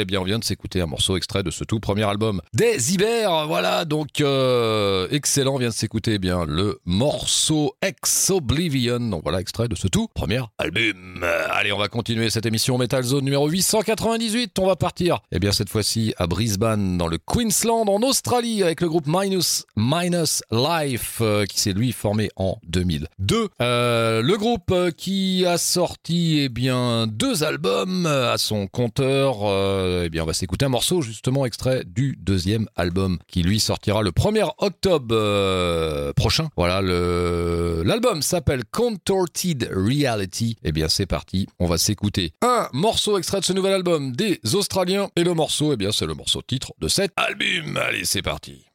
eh 0.00 0.04
bien, 0.04 0.20
on 0.20 0.24
vient 0.24 0.38
de 0.38 0.44
s'écouter 0.44 0.80
un 0.80 0.86
morceau 0.86 1.16
extrait 1.16 1.42
de 1.42 1.50
ce 1.50 1.64
tout 1.64 1.80
premier 1.80 2.04
album 2.04 2.40
des 2.54 2.94
Ibères. 2.94 3.48
Voilà, 3.48 3.84
donc 3.84 4.22
excellent. 5.10 5.56
On 5.56 5.58
vient 5.58 5.70
de 5.70 5.74
s'écouter 5.74 6.14
eh 6.14 6.18
bien 6.20 6.44
le 6.44 6.78
morceau 6.84 7.74
Ex 7.82 8.30
Oblivion. 8.30 9.00
Donc 9.00 9.24
voilà, 9.24 9.40
extrait 9.40 9.66
de 9.66 9.74
ce 9.74 9.88
tout 9.88 10.06
premier 10.14 10.42
album. 10.56 10.67
Allez, 11.50 11.72
on 11.72 11.78
va 11.78 11.88
continuer 11.88 12.30
cette 12.30 12.46
émission 12.46 12.78
Metal 12.78 13.02
Zone 13.02 13.24
numéro 13.24 13.48
898. 13.48 14.58
On 14.58 14.66
va 14.66 14.76
partir, 14.76 15.20
eh 15.32 15.38
bien 15.38 15.52
cette 15.52 15.68
fois-ci 15.68 16.14
à 16.18 16.26
Brisbane, 16.26 16.98
dans 16.98 17.08
le 17.08 17.18
Queensland, 17.18 17.88
en 17.88 18.02
Australie, 18.02 18.62
avec 18.62 18.80
le 18.80 18.88
groupe 18.88 19.06
Minus 19.06 19.64
Minus 19.76 20.42
Life, 20.50 21.18
euh, 21.20 21.44
qui 21.46 21.60
s'est 21.60 21.72
lui 21.72 21.92
formé 21.92 22.30
en 22.36 22.58
2002. 22.66 23.48
Euh, 23.60 24.22
le 24.22 24.36
groupe 24.36 24.70
euh, 24.70 24.90
qui 24.90 25.44
a 25.46 25.58
sorti 25.58 26.40
eh 26.40 26.48
bien 26.48 27.06
deux 27.06 27.44
albums 27.44 28.06
à 28.06 28.38
son 28.38 28.66
compteur. 28.66 29.38
eh 30.04 30.08
bien, 30.08 30.22
on 30.22 30.26
va 30.26 30.32
s'écouter 30.32 30.66
un 30.66 30.70
morceau 30.70 31.02
justement 31.02 31.46
extrait 31.46 31.82
du 31.86 32.16
deuxième 32.20 32.66
album 32.76 33.18
qui 33.26 33.42
lui 33.42 33.60
sortira 33.60 34.02
le 34.02 34.10
1er 34.10 34.50
octobre 34.58 35.14
euh, 35.14 36.12
prochain. 36.12 36.48
Voilà, 36.56 36.80
l'album 36.82 38.22
s'appelle 38.22 38.62
Contorted 38.70 39.70
Reality. 39.72 40.47
Eh 40.62 40.72
bien, 40.72 40.88
c'est 40.88 41.06
parti. 41.06 41.46
On 41.58 41.66
va 41.66 41.78
s'écouter 41.78 42.32
un 42.42 42.68
morceau 42.72 43.18
extrait 43.18 43.40
de 43.40 43.44
ce 43.44 43.52
nouvel 43.52 43.72
album 43.72 44.12
des 44.12 44.40
Australiens. 44.54 45.08
Et 45.16 45.24
le 45.24 45.34
morceau, 45.34 45.72
eh 45.72 45.76
bien, 45.76 45.92
c'est 45.92 46.06
le 46.06 46.14
morceau 46.14 46.42
titre 46.42 46.72
de 46.78 46.88
cet 46.88 47.12
album. 47.16 47.76
Allez, 47.76 48.04
c'est 48.04 48.22
parti. 48.22 48.67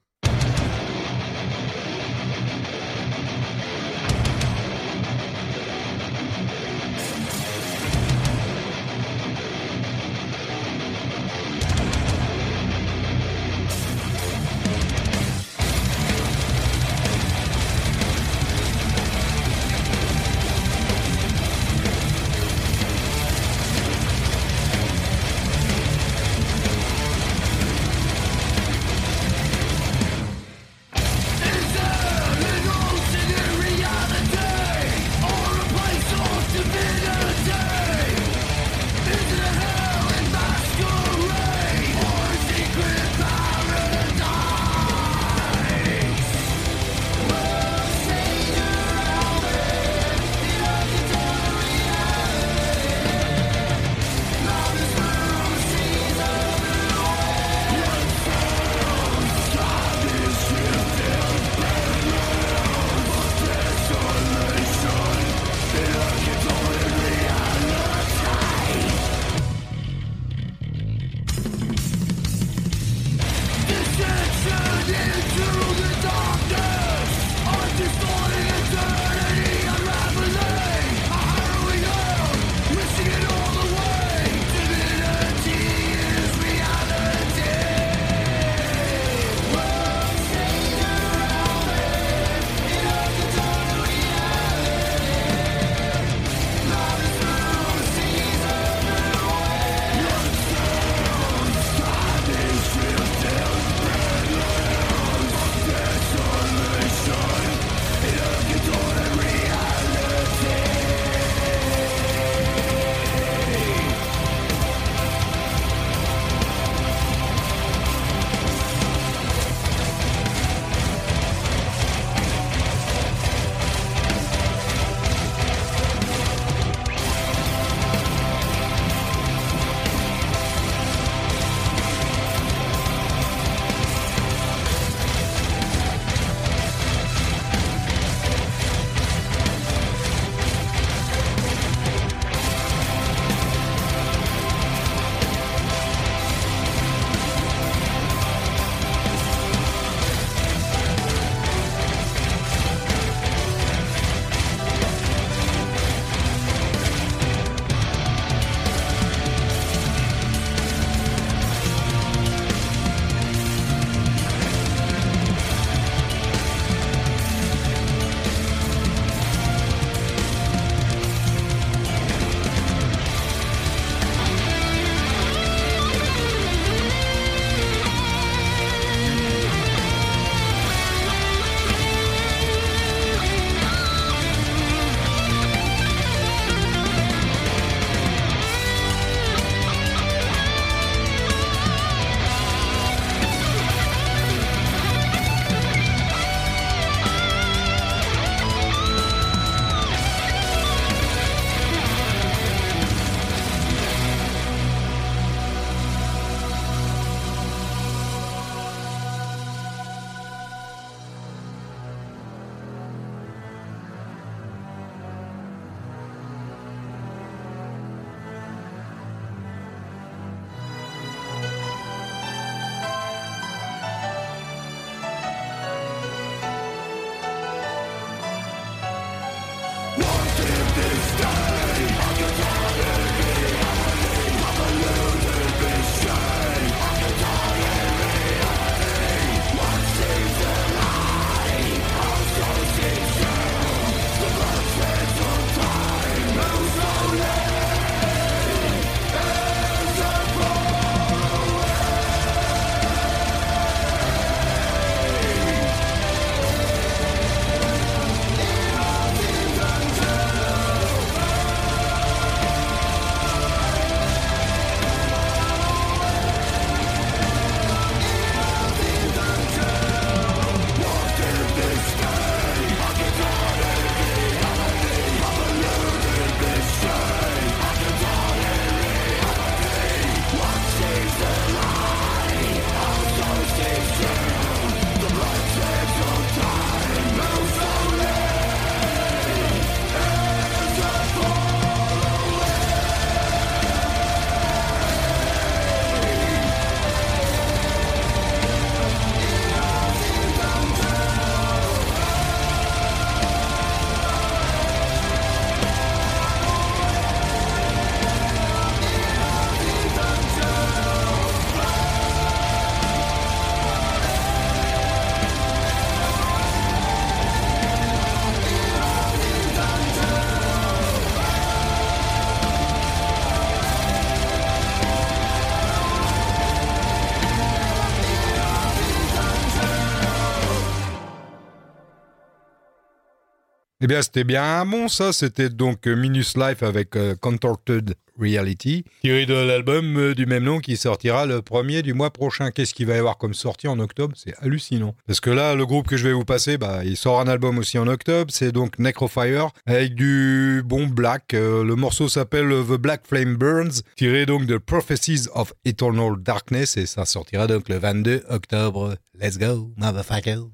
Eh 333.84 333.88
bien, 333.88 334.02
c'était 334.02 334.24
bien 334.24 334.66
bon, 334.66 334.88
ça. 334.88 335.12
C'était 335.12 335.50
donc 335.50 335.88
euh, 335.88 335.96
Minus 335.98 336.38
Life 336.38 336.64
avec 336.64 336.96
euh, 336.96 337.16
Contorted 337.20 337.96
Reality, 338.18 338.86
tiré 339.02 339.26
de 339.26 339.34
l'album 339.34 339.98
euh, 339.98 340.16
du 340.16 340.26
même 340.26 340.46
nom 340.46 340.60
qui 340.60 340.78
sortira 340.78 341.26
le 341.26 341.42
premier 341.42 341.82
du 341.82 341.94
mois 341.94 342.10
prochain. 342.10 342.52
Qu'est-ce 342.52 342.74
qu'il 342.74 342.88
va 342.88 342.96
y 342.96 342.98
avoir 342.98 343.18
comme 343.18 343.34
sortie 343.34 343.68
en 343.68 343.78
octobre? 343.80 344.16
C'est 344.16 344.36
hallucinant. 344.42 344.96
Parce 345.06 345.20
que 345.20 345.30
là, 345.30 345.54
le 345.54 345.66
groupe 345.66 345.86
que 345.86 345.98
je 345.98 346.08
vais 346.08 346.14
vous 346.14 346.24
passer, 346.24 346.58
bah, 346.58 346.86
il 346.86 346.96
sort 346.96 347.20
un 347.20 347.28
album 347.28 347.58
aussi 347.58 347.78
en 347.78 347.88
octobre. 347.88 348.32
C'est 348.34 348.54
donc 348.54 348.80
Necrofire 348.80 349.50
avec 349.66 349.96
du 349.96 350.62
bon 350.64 350.88
black. 350.88 351.34
le 351.34 351.76
morceau 351.76 352.08
s'appelle 352.08 352.48
The 352.66 352.78
Black 352.80 353.02
Flame 353.06 353.36
Burns, 353.36 353.82
tiré 353.98 354.26
donc 354.26 354.46
de 354.46 354.56
Prophecies 354.56 355.28
of 355.34 355.52
Eternal 355.66 356.14
Darkness 356.22 356.78
et 356.78 356.86
ça 356.86 357.04
sortira 357.04 357.48
donc 357.48 357.68
le 357.68 357.80
22 357.80 358.24
octobre. 358.30 358.96
Let's 359.20 359.38
go, 359.38 359.74
motherfuckers. 359.76 360.48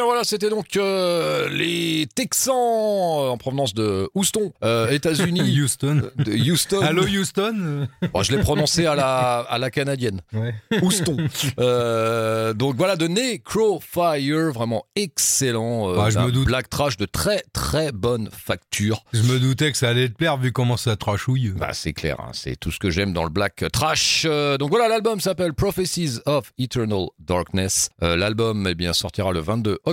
Bien 0.00 0.06
voilà, 0.06 0.24
c'était 0.24 0.48
donc 0.48 0.76
euh, 0.76 1.48
les 1.50 2.08
Texans 2.14 2.54
en 2.54 3.36
provenance 3.36 3.74
de 3.74 4.08
Houston, 4.14 4.52
euh, 4.64 4.88
États-Unis. 4.88 5.42
Houston. 5.60 6.10
De 6.16 6.32
Houston. 6.32 6.80
Allô 6.80 7.04
Houston? 7.04 7.86
Bon, 8.12 8.22
je 8.22 8.34
l'ai 8.34 8.42
prononcé 8.42 8.86
à 8.86 8.94
la, 8.94 9.40
à 9.40 9.58
la 9.58 9.70
canadienne. 9.70 10.22
Ouais. 10.32 10.54
Houston. 10.82 11.16
Euh, 11.58 12.54
donc 12.54 12.76
voilà, 12.76 12.96
de 12.96 13.08
Necrofire, 13.08 14.52
vraiment 14.52 14.86
excellent. 14.96 15.94
Bah, 15.94 16.08
je 16.08 16.14
d'un 16.14 16.26
me 16.26 16.32
doute. 16.32 16.46
Black 16.46 16.70
trash 16.70 16.96
de 16.96 17.04
très 17.04 17.42
très 17.52 17.92
bonne 17.92 18.30
facture. 18.32 19.04
Je 19.12 19.22
me 19.22 19.38
doutais 19.38 19.70
que 19.70 19.76
ça 19.76 19.90
allait 19.90 20.08
te 20.08 20.14
plaire 20.14 20.38
vu 20.38 20.52
comment 20.52 20.76
ça 20.76 20.96
trashouille. 20.96 21.50
Bah 21.50 21.72
c'est 21.72 21.92
clair, 21.92 22.20
hein, 22.20 22.30
c'est 22.32 22.56
tout 22.58 22.70
ce 22.70 22.78
que 22.78 22.90
j'aime 22.90 23.12
dans 23.12 23.24
le 23.24 23.30
black 23.30 23.64
trash. 23.72 24.24
Donc 24.24 24.70
voilà, 24.70 24.88
l'album 24.88 25.20
s'appelle 25.20 25.52
Prophecies 25.52 26.20
of 26.24 26.52
Eternal 26.58 27.08
Darkness. 27.18 27.90
L'album 28.00 28.66
eh 28.66 28.74
bien 28.74 28.92
sortira 28.92 29.32
le 29.32 29.40
22 29.40 29.78
octobre 29.84 29.89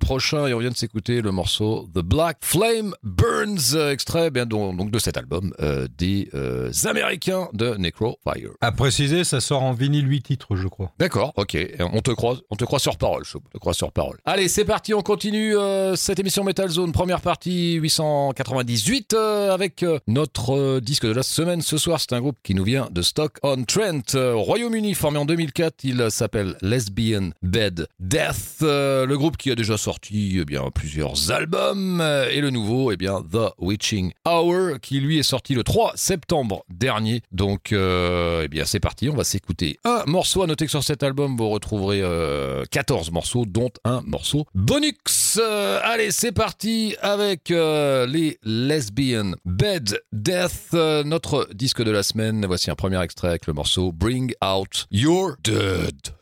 prochain 0.00 0.46
et 0.46 0.54
on 0.54 0.58
vient 0.58 0.70
de 0.70 0.76
s'écouter 0.76 1.20
le 1.20 1.32
morceau 1.32 1.88
The 1.94 2.00
Black 2.00 2.38
Flame 2.42 2.94
Burns, 3.02 3.76
extrait 3.90 4.30
bien 4.30 4.46
donc, 4.46 4.90
de 4.90 4.98
cet 4.98 5.16
album 5.16 5.52
des 5.98 6.28
Américains 6.84 7.48
de 7.52 7.74
Necro 7.76 8.18
Fire. 8.24 8.50
À 8.60 8.72
préciser, 8.72 9.24
ça 9.24 9.40
sort 9.40 9.62
en 9.62 9.72
vinyle 9.72 10.08
8 10.08 10.22
titres, 10.22 10.56
je 10.56 10.68
crois. 10.68 10.92
D'accord, 10.98 11.32
ok. 11.36 11.56
On 11.92 12.00
te 12.00 12.10
croit, 12.10 12.36
on 12.50 12.56
te 12.56 12.64
croit 12.64 12.78
sur 12.78 12.96
parole, 12.96 13.24
je 13.24 13.38
te 13.52 13.58
crois 13.58 13.74
sur 13.74 13.92
parole. 13.92 14.18
Allez, 14.24 14.48
c'est 14.48 14.64
parti, 14.64 14.94
on 14.94 15.02
continue 15.02 15.54
cette 15.96 16.18
émission 16.18 16.44
Metal 16.44 16.68
Zone, 16.68 16.92
première 16.92 17.20
partie 17.20 17.74
898 17.74 19.14
avec 19.14 19.84
notre 20.06 20.80
disque 20.80 21.06
de 21.06 21.12
la 21.12 21.22
semaine 21.22 21.62
ce 21.62 21.78
soir. 21.78 22.00
C'est 22.00 22.12
un 22.12 22.20
groupe 22.20 22.38
qui 22.42 22.54
nous 22.54 22.64
vient 22.64 22.88
de 22.90 23.02
Stock-on-Trent, 23.02 24.14
Royaume-Uni, 24.14 24.94
formé 24.94 25.18
en 25.18 25.24
2004. 25.24 25.84
Il 25.84 26.10
s'appelle 26.10 26.56
Lesbian 26.62 27.30
Bed 27.42 27.86
Death. 27.98 28.58
Euh, 28.62 29.06
le 29.06 29.18
groupe 29.18 29.36
qui 29.40 29.50
a 29.50 29.54
déjà 29.54 29.76
sorti 29.76 30.38
eh 30.38 30.70
plusieurs 30.74 31.30
albums. 31.30 32.00
Et 32.30 32.40
le 32.40 32.50
nouveau, 32.50 32.92
eh 32.92 32.96
bien, 32.96 33.22
The 33.22 33.52
Witching 33.58 34.12
Hour, 34.28 34.78
qui 34.80 35.00
lui 35.00 35.18
est 35.18 35.24
sorti 35.24 35.54
le 35.54 35.64
3 35.64 35.92
septembre 35.96 36.64
dernier. 36.68 37.22
Donc, 37.32 37.72
euh, 37.72 38.42
eh 38.44 38.48
bien, 38.48 38.64
c'est 38.64 38.80
parti. 38.80 39.08
On 39.08 39.16
va 39.16 39.24
s'écouter 39.24 39.78
un 39.84 40.04
morceau. 40.06 40.42
À 40.42 40.46
noter 40.46 40.66
que 40.66 40.70
sur 40.70 40.84
cet 40.84 41.02
album, 41.02 41.36
vous 41.36 41.48
retrouverez 41.48 42.02
14 42.70 43.08
euh, 43.08 43.12
morceaux, 43.12 43.46
dont 43.46 43.70
un 43.84 44.02
morceau 44.02 44.46
bonus. 44.54 45.38
allez, 45.82 46.10
c'est 46.10 46.32
parti 46.32 46.94
avec 47.00 47.48
les 47.48 48.38
Lesbian 48.42 49.32
Bed 49.44 50.00
Death, 50.12 50.72
notre 50.72 51.48
disque 51.54 51.82
de 51.82 51.90
la 51.90 52.02
semaine. 52.02 52.44
Voici 52.46 52.70
un 52.70 52.76
premier 52.76 53.02
extrait 53.02 53.28
avec 53.28 53.46
le 53.46 53.54
morceau 53.54 53.92
Bring 53.92 54.34
Out 54.42 54.86
Your 54.90 55.36
Dead. 55.42 56.19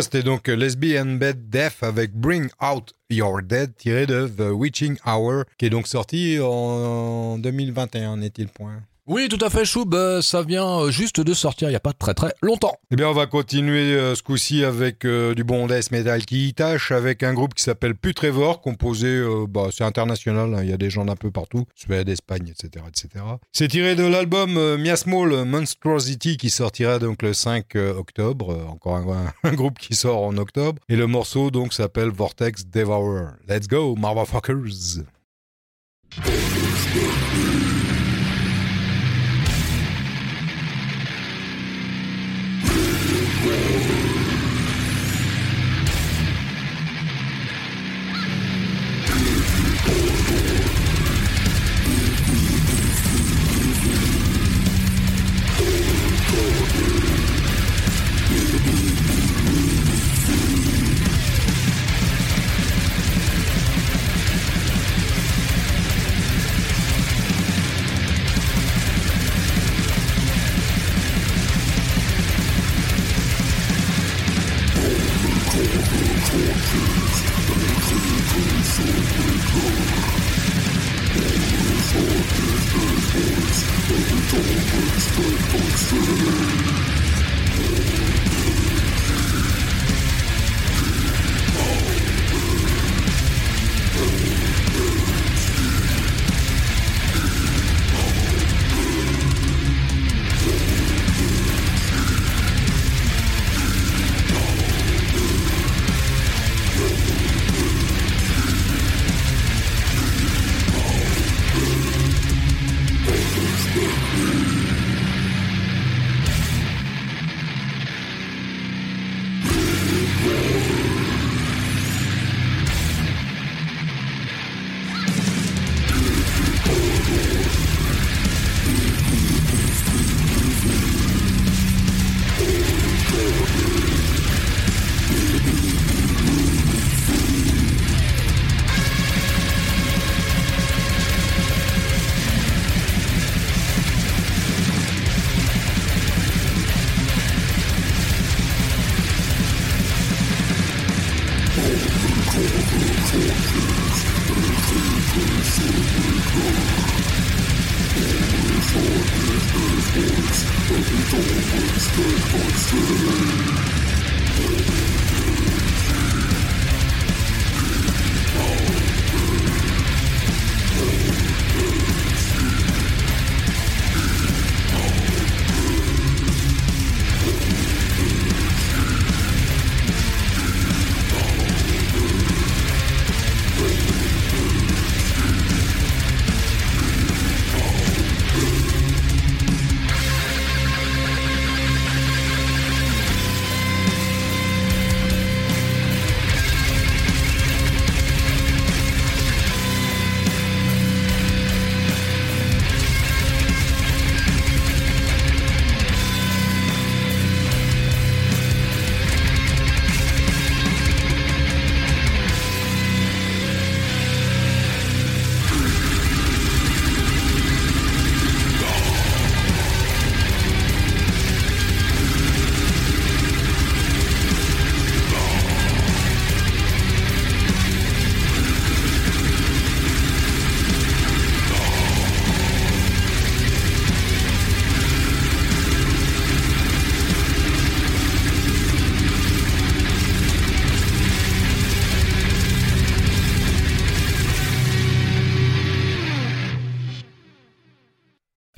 C'était 0.00 0.22
donc 0.22 0.48
Lesbian 0.48 1.04
Bed 1.04 1.50
Death 1.50 1.82
avec 1.82 2.12
Bring 2.12 2.48
Out 2.62 2.94
Your 3.10 3.42
Dead 3.42 3.76
tiré 3.76 4.06
de 4.06 4.26
The 4.26 4.50
Witching 4.50 4.96
Hour 5.04 5.44
qui 5.58 5.66
est 5.66 5.70
donc 5.70 5.86
sorti 5.86 6.38
en 6.40 7.36
2021, 7.38 8.16
n'est-il 8.16 8.48
point? 8.48 8.82
Oui, 9.12 9.28
tout 9.28 9.44
à 9.44 9.50
fait, 9.50 9.66
Choub. 9.66 9.92
Euh, 9.92 10.22
ça 10.22 10.42
vient 10.42 10.66
euh, 10.66 10.90
juste 10.90 11.20
de 11.20 11.34
sortir 11.34 11.68
il 11.68 11.72
n'y 11.72 11.76
a 11.76 11.80
pas 11.80 11.92
très 11.92 12.14
très 12.14 12.32
longtemps. 12.40 12.74
Eh 12.90 12.96
bien, 12.96 13.10
on 13.10 13.12
va 13.12 13.26
continuer 13.26 13.92
euh, 13.92 14.14
ce 14.14 14.22
coup-ci 14.22 14.64
avec 14.64 15.06
du 15.06 15.44
bon 15.44 15.66
death 15.66 15.90
metal 15.90 16.24
qui 16.24 16.54
tâche, 16.54 16.92
avec 16.92 17.22
un 17.22 17.34
groupe 17.34 17.52
qui 17.52 17.62
s'appelle 17.62 17.94
Putrevor, 17.94 18.62
composé, 18.62 19.22
bah, 19.50 19.68
c'est 19.70 19.84
international, 19.84 20.54
hein, 20.54 20.62
il 20.62 20.70
y 20.70 20.72
a 20.72 20.78
des 20.78 20.88
gens 20.88 21.04
d'un 21.04 21.16
peu 21.16 21.30
partout, 21.30 21.66
Suède, 21.74 22.08
Espagne, 22.08 22.48
etc. 22.48 22.86
etc. 22.88 23.24
C'est 23.52 23.68
tiré 23.68 23.96
de 23.96 24.04
l'album 24.04 24.54
Miasmall 24.78 25.44
Monstrosity 25.44 26.38
qui 26.38 26.48
sortira 26.48 26.98
donc 26.98 27.20
le 27.20 27.34
5 27.34 27.74
octobre, 27.98 28.66
encore 28.70 28.96
un, 28.96 29.32
un, 29.44 29.52
groupe 29.52 29.78
qui 29.78 29.94
sort 29.94 30.22
en 30.22 30.38
octobre, 30.38 30.80
et 30.88 30.96
le 30.96 31.06
morceau 31.06 31.50
donc 31.50 31.74
s'appelle 31.74 32.08
Vortex 32.08 32.64
Devourer. 32.66 33.32
Let's 33.46 33.68
go, 33.68 33.94
motherfuckers! 33.94 35.02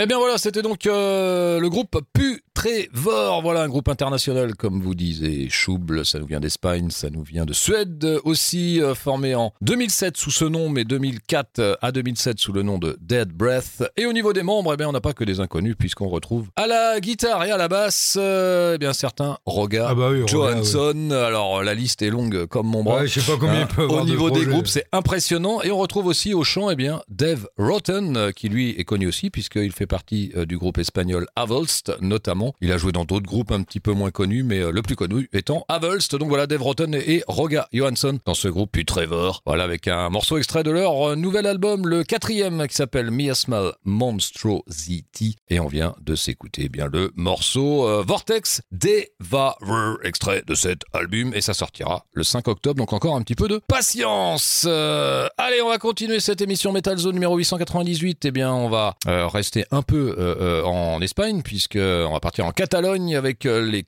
Eh 0.05 0.07
bien 0.07 0.19
voilà, 0.19 0.37
c'était 0.37 0.61
donc 0.61 0.87
euh, 0.87 1.59
le 1.59 1.71
groupe 1.71 1.99
Pu 2.13 2.43
Trevor, 2.53 3.41
voilà 3.43 3.63
un 3.63 3.69
groupe 3.69 3.89
international 3.89 4.55
comme 4.55 4.81
vous 4.83 4.95
disiez. 4.95 5.49
Schubl, 5.49 6.05
ça 6.05 6.19
nous 6.19 6.27
vient 6.27 6.41
d'Espagne, 6.41 6.91
ça 6.91 7.09
nous 7.11 7.23
vient 7.23 7.47
de 7.47 7.53
Suède 7.55 8.21
aussi, 8.25 8.83
euh, 8.83 8.95
formé 8.95 9.35
en 9.35 9.53
2007 9.63 10.17
sous 10.17 10.31
ce 10.31 10.45
nom, 10.45 10.69
mais 10.69 10.85
2004 10.85 11.79
à 11.81 11.91
2007 11.91 12.39
sous 12.39 12.53
le 12.53 12.63
nom 12.63 12.79
de 12.79 12.99
Dead 13.01 13.31
Breath. 13.33 13.83
Et 13.97 14.05
au 14.05 14.13
niveau 14.13 14.35
des 14.35 14.43
membres, 14.43 14.75
eh 14.75 14.77
bien 14.77 14.89
on 14.89 14.93
n'a 14.93 15.01
pas 15.01 15.15
que 15.15 15.25
des 15.25 15.41
inconnus 15.41 15.75
puisqu'on 15.79 16.09
retrouve 16.09 16.49
à 16.57 16.67
la 16.67 17.01
guitare 17.01 17.43
et 17.45 17.51
à 17.51 17.57
la 17.57 17.69
basse, 17.69 18.17
euh, 18.21 18.75
eh 18.75 18.79
bien 18.79 18.93
certains 18.93 19.39
Roga, 19.47 19.87
Ah 19.89 19.95
bah 19.95 20.11
oui, 20.11 20.21
Roga, 20.21 20.31
Johansson. 20.31 21.11
Alors 21.13 21.63
la 21.65 21.75
liste 21.75 22.03
est 22.03 22.11
longue 22.11 22.45
comme 22.47 22.67
mon 22.67 22.85
bras. 22.85 23.01
Ouais, 23.01 23.07
je 23.09 23.21
sais 23.21 23.33
pas 23.33 23.39
combien 23.39 23.63
Hein, 23.63 23.69
il 23.71 23.75
peut 23.75 23.83
avoir 23.85 24.03
Au 24.03 24.05
de 24.05 24.11
niveau 24.11 24.31
des 24.31 24.45
groupes, 24.45 24.69
c'est 24.69 24.87
impressionnant. 24.93 25.63
Et 25.63 25.71
on 25.71 25.79
retrouve 25.79 26.07
aussi 26.07 26.35
au 26.35 26.45
chant, 26.45 26.69
eh 26.69 26.77
bien, 26.77 27.01
Dave 27.09 27.49
Rotten, 27.57 28.17
euh, 28.17 28.31
qui 28.33 28.51
lui 28.51 28.71
est 28.79 28.85
connu 28.85 29.07
aussi, 29.07 29.31
puisqu'il 29.31 29.73
fait 29.73 29.87
partie 29.95 30.33
euh, 30.35 30.45
du 30.45 30.59
groupe 30.59 30.79
espagnol 30.79 31.29
Avelst, 31.37 31.93
notamment. 32.01 32.53
Il 32.61 32.73
a 32.73 32.79
joué 32.79 32.91
dans 32.91 33.05
d'autres 33.05 33.27
groupes 33.27 33.53
un 33.53 33.63
petit 33.63 33.79
peu 33.79 33.93
moins 33.93 34.11
connus, 34.11 34.43
mais 34.43 34.59
euh, 34.59 34.73
le 34.73 34.83
plus 34.83 34.97
connu 34.97 35.29
étant 35.33 35.65
Avelst. 35.69 36.17
Donc 36.17 36.31
voilà, 36.31 36.49
Dave 36.49 36.63
Rotten 36.63 36.97
et 36.97 37.23
Roga 37.29 37.69
Johansson 37.73 38.19
dans 38.25 38.35
ce 38.35 38.49
groupe 38.49 38.71
puis 38.73 38.85
Trevor. 38.85 39.41
Voilà, 39.47 39.63
avec 39.63 39.87
un 39.87 40.11
morceau 40.11 40.37
extrait 40.37 40.65
de 40.65 40.73
leur 40.73 41.11
euh, 41.11 41.15
nouvel 41.15 41.47
album, 41.47 41.87
le 41.87 42.03
quatrième, 42.03 42.67
qui 42.67 42.75
s'appelle 42.75 43.13
Miasmal 43.13 43.75
Monstrosity. 43.85 45.37
Et 45.49 45.61
on 45.61 45.69
vient 45.69 45.95
de 46.01 46.17
s'écouter 46.17 46.69
eh 46.75 46.83
le 46.93 47.13
morceau 47.15 47.87
euh, 47.87 48.03
Vortex 48.05 48.63
Devourer, 48.73 49.99
extrait 50.03 50.43
de 50.45 50.57
cet 50.57 50.83
album. 50.93 51.33
Et 51.35 51.41
ça 51.41 51.55
sortira 51.55 52.05
le 52.15 52.25
5 52.25 52.49
octobre, 52.49 52.79
donc 52.79 52.93
encore 52.93 53.15
un 53.15 53.23
petit 53.23 53.37
peu 53.37 53.47
de 53.47 53.61
patience. 53.69 54.65
Allez, 54.65 55.63
on 55.63 55.69
va 55.69 55.79
continuer 55.79 56.19
cette 56.19 56.41
émission 56.41 56.73
Metal 56.73 56.99
Zone 56.99 57.15
numéro 57.15 57.37
898. 57.37 58.25
Eh 58.25 58.31
bien, 58.33 58.53
on 58.53 58.69
va 58.69 58.97
rester 59.07 59.65
un 59.71 59.83
peu 59.85 60.17
euh, 60.19 60.35
euh, 60.41 60.63
en 60.65 61.01
Espagne, 61.01 61.43
puisque 61.43 61.79
on 61.81 62.13
va 62.13 62.19
partir 62.21 62.45
en 62.47 62.51
Catalogne 62.51 63.15
avec 63.15 63.47
euh, 63.47 63.65
les 63.65 63.85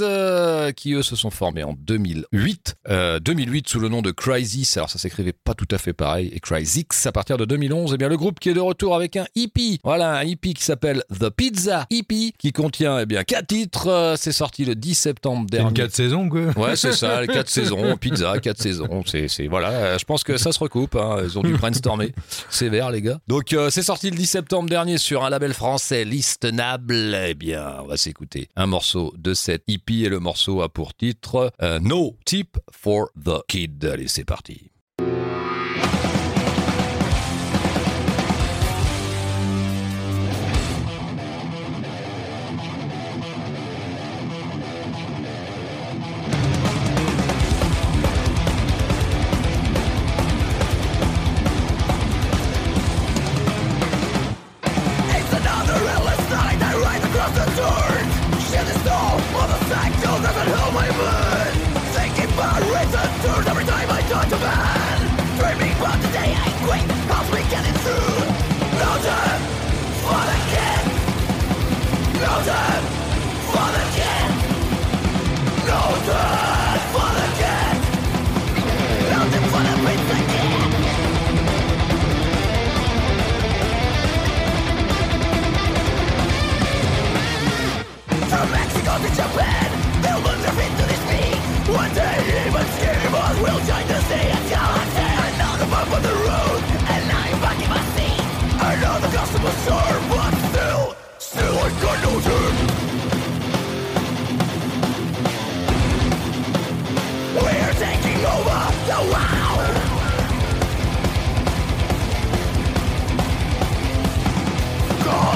euh, 0.00 0.72
qui 0.72 0.92
eux 0.92 1.02
se 1.02 1.16
sont 1.16 1.30
formés 1.30 1.62
en 1.64 1.72
2008. 1.78 2.76
Euh, 2.88 3.18
2008 3.18 3.68
sous 3.68 3.80
le 3.80 3.88
nom 3.88 4.02
de 4.02 4.10
Crysis, 4.10 4.76
alors 4.76 4.90
ça 4.90 4.98
s'écrivait 4.98 5.32
pas 5.32 5.54
tout 5.54 5.66
à 5.70 5.78
fait 5.78 5.92
pareil, 5.92 6.30
et 6.34 6.40
Cryzix 6.40 7.06
à 7.06 7.12
partir 7.12 7.36
de 7.36 7.44
2011. 7.44 7.92
Eh 7.94 7.96
bien, 7.98 8.08
le 8.08 8.16
groupe 8.16 8.38
qui 8.40 8.50
est 8.50 8.54
de 8.54 8.60
retour 8.60 8.94
avec 8.94 9.16
un 9.16 9.26
hippie. 9.34 9.80
Voilà, 9.84 10.16
un 10.16 10.22
hippie 10.24 10.54
qui 10.54 10.62
s'appelle 10.64 11.02
The 11.18 11.30
Pizza 11.30 11.86
Hippie, 11.90 12.34
qui 12.38 12.52
contient 12.52 12.98
eh 13.00 13.06
bien 13.06 13.24
quatre 13.24 13.46
titres. 13.48 13.88
Euh, 13.88 14.14
C'est 14.16 14.32
sorti 14.32 14.64
le 14.64 14.74
10 14.74 14.94
septembre 14.94 15.46
dernier. 15.50 15.72
4 15.74 15.94
saisons, 15.94 16.28
quoi. 16.28 16.40
Ouais, 16.56 16.76
c'est 16.76 16.92
ça, 16.92 17.20
les 17.22 17.26
quatre 17.36 17.48
saisons, 17.50 17.96
pizza, 17.96 18.38
quatre 18.38 18.60
saisons. 18.60 19.02
C'est, 19.06 19.46
voilà. 19.46 19.70
euh, 19.70 19.98
Je 19.98 20.04
pense 20.04 20.24
que 20.24 20.36
ça 20.36 20.52
se 20.52 20.58
recoupe. 20.58 20.96
hein, 20.96 21.18
Ils 21.24 21.38
ont 21.38 21.42
dû 21.42 21.54
brainstormer 21.54 22.12
sévère, 22.50 22.90
les 22.90 23.02
gars. 23.02 23.18
Donc, 23.28 23.52
euh, 23.52 23.70
c'est 23.70 23.82
sorti 23.82 24.10
le 24.10 24.16
10 24.16 24.26
septembre 24.26 24.68
dernier 24.68 24.95
sur 24.98 25.24
un 25.24 25.30
label 25.30 25.54
français 25.54 26.04
listenable. 26.04 27.16
Eh 27.26 27.34
bien, 27.34 27.78
on 27.82 27.86
va 27.86 27.96
s'écouter 27.96 28.48
un 28.56 28.66
morceau 28.66 29.12
de 29.16 29.34
cette 29.34 29.64
hippie 29.68 30.04
et 30.04 30.08
le 30.08 30.20
morceau 30.20 30.62
a 30.62 30.68
pour 30.68 30.94
titre 30.94 31.52
euh, 31.62 31.78
No 31.80 32.16
Tip 32.24 32.58
for 32.70 33.08
the 33.16 33.44
Kid. 33.48 33.84
Allez, 33.84 34.08
c'est 34.08 34.24
parti. 34.24 34.70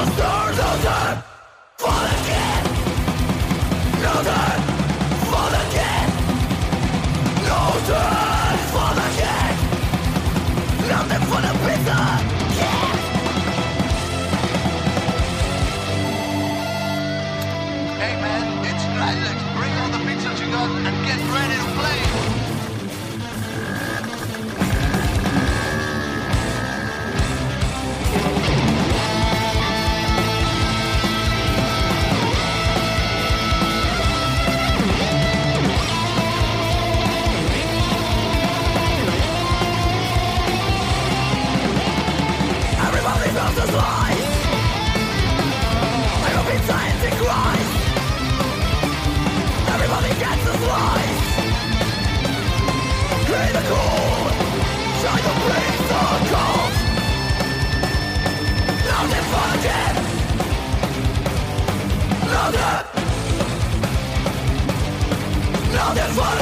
stars 0.07 0.59
on 0.59 0.79
time, 0.81 1.23
fall 1.79 2.05
again. 2.05 2.60
Know 62.41 62.51
that 62.53 62.87
Now 65.77 65.93
that's 65.93 66.17
what 66.17 66.41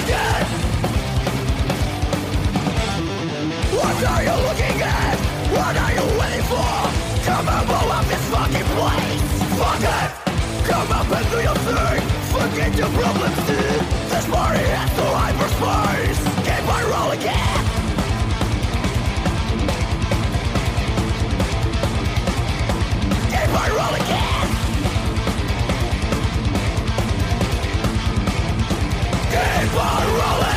are 4.07 4.23
you 4.23 4.37
looking 4.47 4.79
at? 4.81 5.17
What 5.51 5.75
are 5.75 5.93
you 5.99 6.07
waiting 6.21 6.47
for? 6.47 6.71
Come 7.27 7.49
and 7.51 7.67
blow 7.67 7.91
up 7.91 8.05
this 8.07 8.25
fucking 8.31 8.69
place 8.79 9.23
Fuck 9.59 9.83
it! 9.83 10.11
Come 10.71 10.93
up 10.93 11.11
and 11.19 11.27
do 11.33 11.39
your 11.43 11.59
thing 11.67 12.03
Forget 12.31 12.79
your 12.79 12.91
problems 12.95 13.43
dude 13.49 13.83
This 14.07 14.27
party 14.31 14.63
has 14.71 14.91
no 14.99 15.07
hyperspace 15.19 16.21
Get 16.47 16.63
my 16.63 16.83
roll 16.87 17.11
again 17.11 17.59
Get 23.33 23.51
my 23.51 23.69
roll 23.71 23.95
again 24.01 24.28
Keep 29.31 29.75
on 29.75 30.07
rolling! 30.17 30.48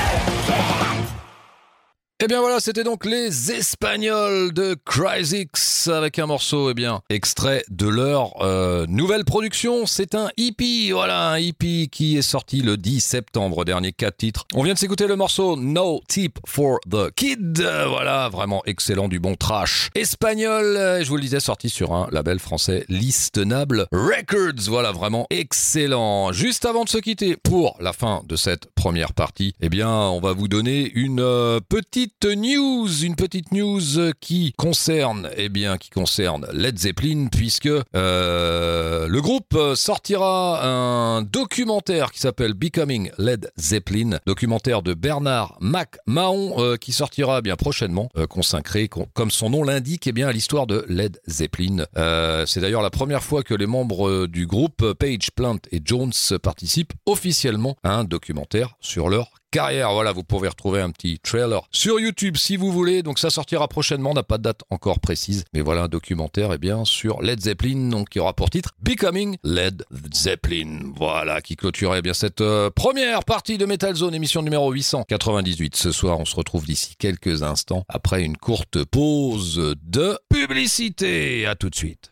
Et 2.21 2.25
eh 2.25 2.27
bien 2.27 2.39
voilà, 2.39 2.59
c'était 2.59 2.83
donc 2.83 3.03
les 3.03 3.51
Espagnols 3.51 4.53
de 4.53 4.75
Cryzix 4.85 5.87
avec 5.87 6.19
un 6.19 6.27
morceau, 6.27 6.69
eh 6.69 6.75
bien, 6.75 7.01
extrait 7.09 7.63
de 7.71 7.87
leur 7.87 8.43
euh, 8.43 8.85
nouvelle 8.87 9.25
production. 9.25 9.87
C'est 9.87 10.13
un 10.13 10.29
hippie, 10.37 10.91
voilà, 10.91 11.29
un 11.31 11.39
hippie 11.39 11.89
qui 11.91 12.19
est 12.19 12.21
sorti 12.21 12.61
le 12.61 12.77
10 12.77 13.01
septembre 13.01 13.65
dernier, 13.65 13.91
quatre 13.91 14.17
titres. 14.17 14.45
On 14.53 14.61
vient 14.61 14.75
de 14.75 14.77
s'écouter 14.77 15.07
le 15.07 15.15
morceau 15.15 15.55
No 15.57 16.01
Tip 16.07 16.37
for 16.45 16.77
the 16.87 17.09
Kid, 17.15 17.59
voilà, 17.87 18.29
vraiment 18.29 18.61
excellent, 18.67 19.07
du 19.07 19.19
bon 19.19 19.33
trash 19.33 19.89
espagnol. 19.95 20.99
Je 21.01 21.09
vous 21.09 21.15
le 21.15 21.23
disais, 21.23 21.39
sorti 21.39 21.69
sur 21.69 21.91
un 21.93 22.07
label 22.11 22.37
français 22.37 22.85
Listenable 22.87 23.87
Records, 23.91 24.69
voilà, 24.69 24.91
vraiment 24.91 25.25
excellent. 25.31 26.31
Juste 26.33 26.65
avant 26.65 26.83
de 26.83 26.89
se 26.89 26.99
quitter, 26.99 27.35
pour 27.35 27.77
la 27.79 27.93
fin 27.93 28.21
de 28.27 28.35
cette 28.35 28.67
première 28.75 29.13
partie, 29.13 29.55
eh 29.59 29.69
bien, 29.69 29.89
on 29.89 30.19
va 30.19 30.33
vous 30.33 30.47
donner 30.47 30.91
une 30.93 31.19
euh, 31.19 31.59
news, 32.25 32.87
une 33.03 33.15
petite 33.15 33.51
news 33.51 34.13
qui 34.19 34.53
concerne, 34.57 35.29
eh 35.37 35.49
bien, 35.49 35.77
qui 35.77 35.89
concerne 35.89 36.47
Led 36.53 36.77
Zeppelin, 36.77 37.27
puisque 37.31 37.69
euh, 37.95 39.07
le 39.07 39.21
groupe 39.21 39.57
sortira 39.75 40.65
un 40.65 41.21
documentaire 41.21 42.11
qui 42.11 42.19
s'appelle 42.19 42.53
Becoming 42.53 43.11
Led 43.17 43.51
Zeppelin, 43.59 44.19
documentaire 44.25 44.81
de 44.81 44.93
Bernard 44.93 45.57
McMahon, 45.61 46.55
euh, 46.59 46.77
qui 46.77 46.91
sortira 46.91 47.39
eh 47.39 47.41
bien 47.41 47.55
prochainement, 47.55 48.09
euh, 48.17 48.27
consacré, 48.27 48.87
comme 48.87 49.31
son 49.31 49.49
nom 49.49 49.63
l'indique, 49.63 50.07
eh 50.07 50.11
bien, 50.11 50.27
à 50.27 50.31
l'histoire 50.31 50.67
de 50.67 50.85
Led 50.87 51.19
Zeppelin. 51.27 51.85
C'est 52.45 52.61
d'ailleurs 52.61 52.81
la 52.81 52.89
première 52.89 53.23
fois 53.23 53.43
que 53.43 53.53
les 53.53 53.67
membres 53.67 54.27
du 54.27 54.47
groupe, 54.47 54.93
Page, 54.93 55.31
Plant 55.35 55.59
et 55.71 55.81
Jones, 55.83 56.11
participent 56.41 56.93
officiellement 57.05 57.75
à 57.83 57.95
un 57.95 58.03
documentaire 58.03 58.75
sur 58.79 59.09
leur 59.09 59.40
carrière. 59.51 59.91
Voilà, 59.91 60.11
vous 60.11 60.23
pouvez 60.23 60.47
retrouver 60.47 60.81
un 60.81 60.89
petit 60.89 61.19
trailer 61.19 61.61
sur 61.71 61.99
YouTube 61.99 62.37
si 62.37 62.57
vous 62.57 62.71
voulez. 62.71 63.03
Donc 63.03 63.19
ça 63.19 63.29
sortira 63.29 63.67
prochainement, 63.67 64.13
n'a 64.13 64.23
pas 64.23 64.37
de 64.37 64.43
date 64.43 64.61
encore 64.69 64.99
précise. 64.99 65.43
Mais 65.53 65.61
voilà 65.61 65.83
un 65.83 65.87
documentaire 65.87 66.53
eh 66.53 66.57
bien, 66.57 66.85
sur 66.85 67.21
Led 67.21 67.39
Zeppelin, 67.41 67.89
donc 67.89 68.09
qui 68.09 68.19
aura 68.19 68.33
pour 68.33 68.49
titre 68.49 68.71
Becoming 68.81 69.37
Led 69.43 69.83
Zeppelin. 70.13 70.91
Voilà, 70.95 71.41
qui 71.41 71.55
clôturait 71.55 71.99
eh 71.99 72.01
bien 72.01 72.13
cette 72.13 72.41
euh, 72.41 72.69
première 72.69 73.23
partie 73.23 73.57
de 73.57 73.65
Metal 73.65 73.93
Zone, 73.93 74.15
émission 74.15 74.41
numéro 74.41 74.71
898. 74.71 75.75
Ce 75.75 75.91
soir, 75.91 76.19
on 76.19 76.25
se 76.25 76.35
retrouve 76.35 76.65
d'ici 76.65 76.95
quelques 76.97 77.43
instants 77.43 77.83
après 77.89 78.23
une 78.23 78.37
courte 78.37 78.83
pause 78.85 79.75
de 79.83 80.17
publicité. 80.29 81.45
À 81.45 81.55
tout 81.55 81.69
de 81.69 81.75
suite. 81.75 82.11